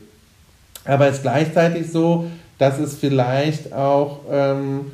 [0.84, 2.26] Aber es ist gleichzeitig so,
[2.58, 4.90] dass es vielleicht auch, ähm,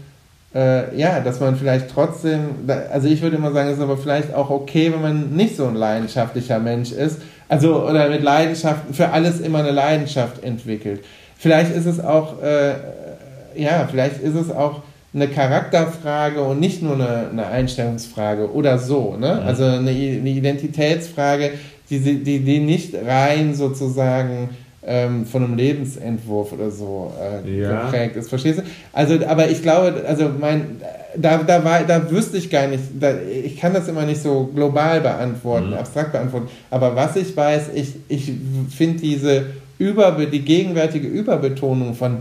[0.55, 4.35] äh, ja, dass man vielleicht trotzdem, also ich würde immer sagen, es ist aber vielleicht
[4.35, 9.09] auch okay, wenn man nicht so ein leidenschaftlicher Mensch ist, also oder mit Leidenschaft, für
[9.09, 11.03] alles immer eine Leidenschaft entwickelt.
[11.39, 12.75] Vielleicht ist es auch äh,
[13.57, 14.83] ja, vielleicht ist es auch
[15.17, 19.17] eine Charakterfrage und nicht nur eine, eine Einstellungsfrage oder so.
[19.17, 19.41] Ne?
[19.41, 19.47] Mhm.
[19.47, 21.53] Also eine, eine, Identitätsfrage,
[21.89, 24.51] die, die, die nicht rein sozusagen
[24.85, 27.85] ähm, von einem Lebensentwurf oder so äh, ja.
[27.85, 28.29] geprägt ist.
[28.29, 28.63] Verstehst du?
[28.93, 30.83] Also, aber ich glaube, also mein,
[31.17, 34.51] da, da, war, da wüsste ich gar nicht, da, ich kann das immer nicht so
[34.55, 35.75] global beantworten, mhm.
[35.75, 38.33] abstrakt beantworten, aber was ich weiß, ich, ich
[38.71, 39.47] finde diese
[39.79, 42.19] über, die gegenwärtige Überbetonung von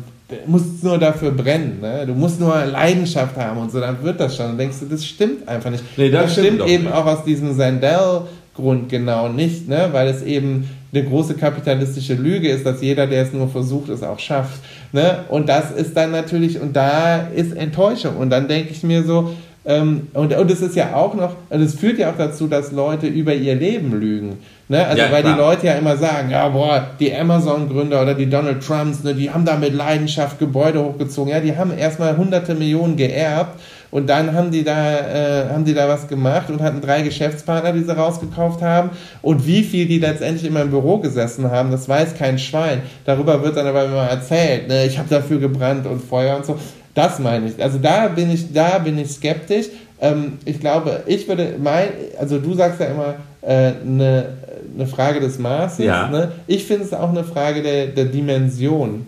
[0.48, 2.06] musst nur dafür brennen, ne?
[2.08, 4.48] du musst nur Leidenschaft haben und so, dann wird das schon.
[4.48, 5.84] Dann denkst du, das stimmt einfach nicht.
[5.98, 6.94] Nee, das, das stimmt, stimmt eben nicht.
[6.94, 9.90] auch aus diesem Sandell-Grund genau nicht, ne?
[9.92, 14.02] weil es eben eine große kapitalistische Lüge ist, dass jeder, der es nur versucht, es
[14.02, 14.62] auch schafft.
[14.94, 15.26] Ne?
[15.30, 18.18] Und das ist dann natürlich, und da ist Enttäuschung.
[18.18, 21.62] Und dann denke ich mir so, ähm, und, und es ist ja auch noch, und
[21.62, 24.38] es führt ja auch dazu, dass Leute über ihr Leben lügen.
[24.68, 24.84] Ne?
[24.84, 25.36] Also, ja, weil klar.
[25.36, 29.30] die Leute ja immer sagen, ja, boah, die Amazon-Gründer oder die Donald Trumps, ne, die
[29.30, 31.32] haben da mit Leidenschaft Gebäude hochgezogen.
[31.32, 33.60] Ja, die haben erstmal hunderte Millionen geerbt
[33.92, 37.74] und dann haben die da, äh, haben die da was gemacht und hatten drei Geschäftspartner,
[37.74, 38.90] die sie rausgekauft haben.
[39.22, 42.82] Und wie viel die letztendlich in meinem Büro gesessen haben, das weiß kein Schwein.
[43.06, 46.58] Darüber wird dann aber immer erzählt, ne, ich habe dafür gebrannt und Feuer und so.
[46.96, 47.62] Das meine ich.
[47.62, 49.68] Also da bin ich, da bin ich skeptisch.
[50.02, 51.90] Ähm, ich glaube, ich würde mein,
[52.20, 54.26] also du sagst ja immer, äh, eine
[54.76, 55.86] eine Frage des Maßes.
[55.86, 56.10] Ja.
[56.10, 56.32] Ne?
[56.48, 59.08] Ich finde es auch eine Frage der, der Dimension,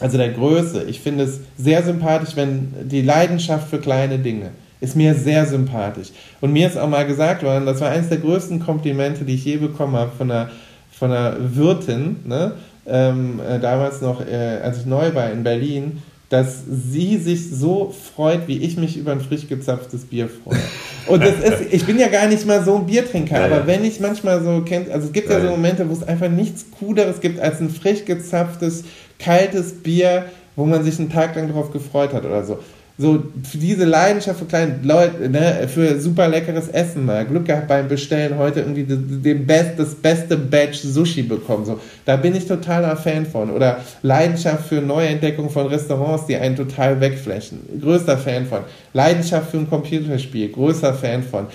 [0.00, 0.84] also der Größe.
[0.84, 6.08] Ich finde es sehr sympathisch, wenn die Leidenschaft für kleine Dinge ist mir sehr sympathisch.
[6.40, 9.44] Und mir ist auch mal gesagt worden, das war eines der größten Komplimente, die ich
[9.44, 10.50] je bekommen habe von einer,
[10.92, 12.52] von einer Wirtin, ne?
[12.86, 17.94] ähm, äh, damals noch, äh, als ich neu war in Berlin, dass sie sich so
[18.14, 20.58] freut, wie ich mich über ein frisch gezapftes Bier freue.
[21.06, 23.66] Und das ist, ich bin ja gar nicht mal so ein Biertrinker, ja, aber ja.
[23.66, 26.28] wenn ich manchmal so kennt, also es gibt ja, ja so Momente, wo es einfach
[26.28, 28.84] nichts Cooleres gibt als ein frisch gezapftes,
[29.20, 32.58] kaltes Bier, wo man sich einen Tag lang drauf gefreut hat oder so
[32.98, 33.22] so
[33.52, 37.26] diese Leidenschaft für kleine Leute, ne, für super leckeres Essen mal.
[37.26, 41.66] Glück gehabt beim Bestellen heute irgendwie den Best, das beste Batch Sushi bekommen.
[41.66, 43.50] So, da bin ich totaler Fan von.
[43.50, 47.60] Oder Leidenschaft für Neuentdeckung von Restaurants, die einen total wegflächen.
[47.82, 48.60] Größter Fan von.
[48.94, 50.50] Leidenschaft für ein Computerspiel.
[50.50, 51.48] Größter Fan von.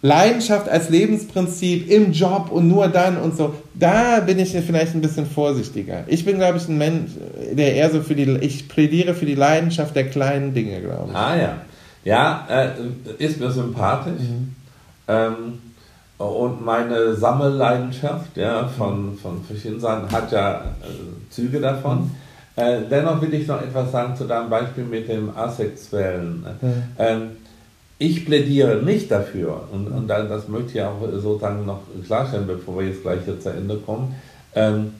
[0.00, 5.00] Leidenschaft als Lebensprinzip im Job und nur dann und so, da bin ich vielleicht ein
[5.00, 6.04] bisschen vorsichtiger.
[6.06, 7.10] Ich bin, glaube ich, ein Mensch,
[7.52, 11.16] der eher so für die, ich plädiere für die Leidenschaft der kleinen Dinge, glaube ich.
[11.16, 11.56] Ah ja.
[12.04, 12.70] Ja, äh,
[13.18, 14.22] ist mir sympathisch.
[14.22, 14.54] Mhm.
[15.08, 15.34] Ähm,
[16.18, 21.98] und meine Sammelleidenschaft ja, von, von verschiedenen Seiten hat ja äh, Züge davon.
[21.98, 22.10] Mhm.
[22.56, 26.44] Äh, dennoch will ich noch etwas sagen zu deinem Beispiel mit dem Asexuellen.
[26.60, 26.82] Mhm.
[26.98, 27.30] Ähm,
[27.98, 32.86] ich plädiere nicht dafür, und, und das möchte ich auch sozusagen noch klarstellen, bevor wir
[32.86, 34.14] jetzt gleich hier zu Ende kommen,
[34.54, 34.92] ähm,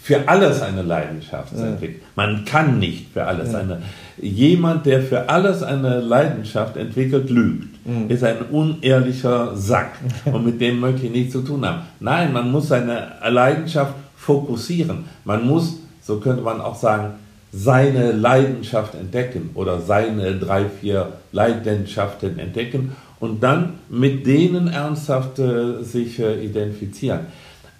[0.00, 1.66] für alles eine Leidenschaft ja.
[1.66, 2.02] entwickeln.
[2.14, 3.58] Man kann nicht für alles ja.
[3.58, 3.82] eine.
[4.18, 7.86] Jemand, der für alles eine Leidenschaft entwickelt, lügt.
[7.86, 8.08] Mhm.
[8.08, 9.92] Ist ein unehrlicher Sack.
[10.26, 11.82] Und mit dem möchte ich nichts zu tun haben.
[11.98, 15.06] Nein, man muss seine Leidenschaft fokussieren.
[15.24, 17.14] Man muss, so könnte man auch sagen,
[17.52, 25.82] seine Leidenschaft entdecken oder seine drei, vier Leidenschaften entdecken und dann mit denen ernsthaft äh,
[25.82, 27.20] sich äh, identifizieren.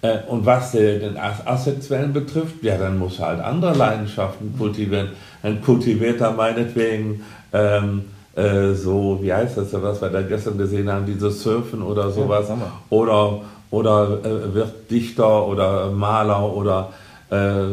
[0.01, 5.09] Äh, und was den Asexuellen betrifft, ja, dann muss er halt andere Leidenschaften kultivieren.
[5.43, 8.03] Ein Kultivierter meinetwegen, ähm,
[8.35, 12.47] äh, so, wie heißt das, was wir da gestern gesehen haben, dieses Surfen oder sowas.
[12.49, 12.57] Ja,
[12.89, 13.41] oder
[13.71, 16.89] oder äh, wird Dichter oder Maler oder
[17.29, 17.63] äh,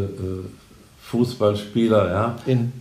[1.10, 2.72] Fußballspieler, ja, In,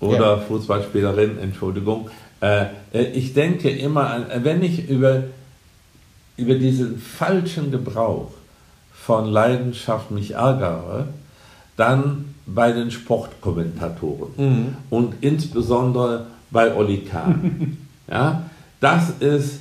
[0.00, 0.38] oder ja.
[0.38, 2.08] Fußballspielerin, Entschuldigung.
[2.40, 5.24] Äh, äh, ich denke immer, an, wenn ich über,
[6.36, 8.30] über diesen falschen Gebrauch
[8.92, 11.08] von Leidenschaft mich ärgere,
[11.76, 14.76] dann bei den Sportkommentatoren mhm.
[14.90, 17.76] und insbesondere bei Oli Kahn.
[18.10, 18.44] ja,
[18.80, 19.60] das ist,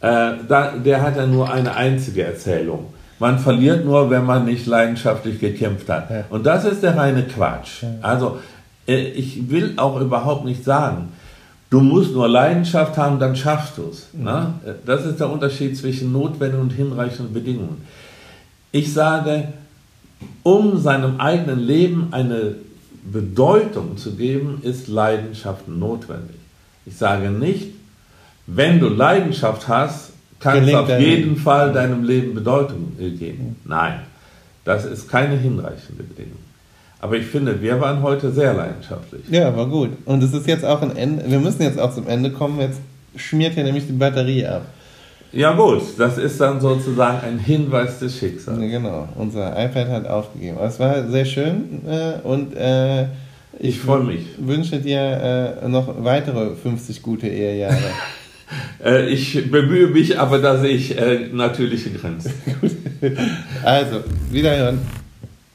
[0.00, 2.92] äh, da, der hat ja nur eine einzige Erzählung.
[3.18, 6.10] Man verliert nur, wenn man nicht leidenschaftlich gekämpft hat.
[6.10, 6.24] Ja.
[6.30, 7.82] Und das ist der reine Quatsch.
[7.82, 7.88] Ja.
[8.02, 8.38] Also
[8.86, 11.12] äh, ich will auch überhaupt nicht sagen,
[11.70, 14.08] du musst nur Leidenschaft haben, dann schaffst du es.
[14.12, 14.24] Mhm.
[14.24, 14.54] Ne?
[14.84, 17.86] Das ist der Unterschied zwischen notwendigen und hinreichenden Bedingungen.
[18.72, 19.48] Ich sage,
[20.42, 22.56] um seinem eigenen Leben eine
[23.04, 26.36] Bedeutung zu geben, ist Leidenschaft notwendig.
[26.86, 27.72] Ich sage nicht,
[28.46, 33.56] wenn du Leidenschaft hast, kann es auf jeden Fall deinem Leben Bedeutung geben.
[33.64, 34.00] Nein,
[34.64, 36.38] das ist keine hinreichende Bedingung.
[37.00, 39.22] Aber ich finde, wir waren heute sehr leidenschaftlich.
[39.30, 39.90] Ja, war gut.
[40.06, 41.24] Und es ist jetzt auch ein Ende.
[41.28, 42.58] Wir müssen jetzt auch zum Ende kommen.
[42.60, 42.80] Jetzt
[43.16, 44.62] schmiert hier nämlich die Batterie ab.
[45.34, 48.58] Ja gut, das ist dann sozusagen ein Hinweis des Schicksals.
[48.58, 50.58] Genau, unser iPad hat aufgegeben.
[50.62, 53.02] Es war sehr schön äh, und äh,
[53.58, 54.26] ich, ich freue mich.
[54.38, 57.76] wünsche dir äh, noch weitere 50 gute Ehejahre.
[58.84, 62.32] Äh, ich bemühe mich, aber da sehe ich äh, natürliche Grenzen.
[63.64, 64.80] also, wiederhören.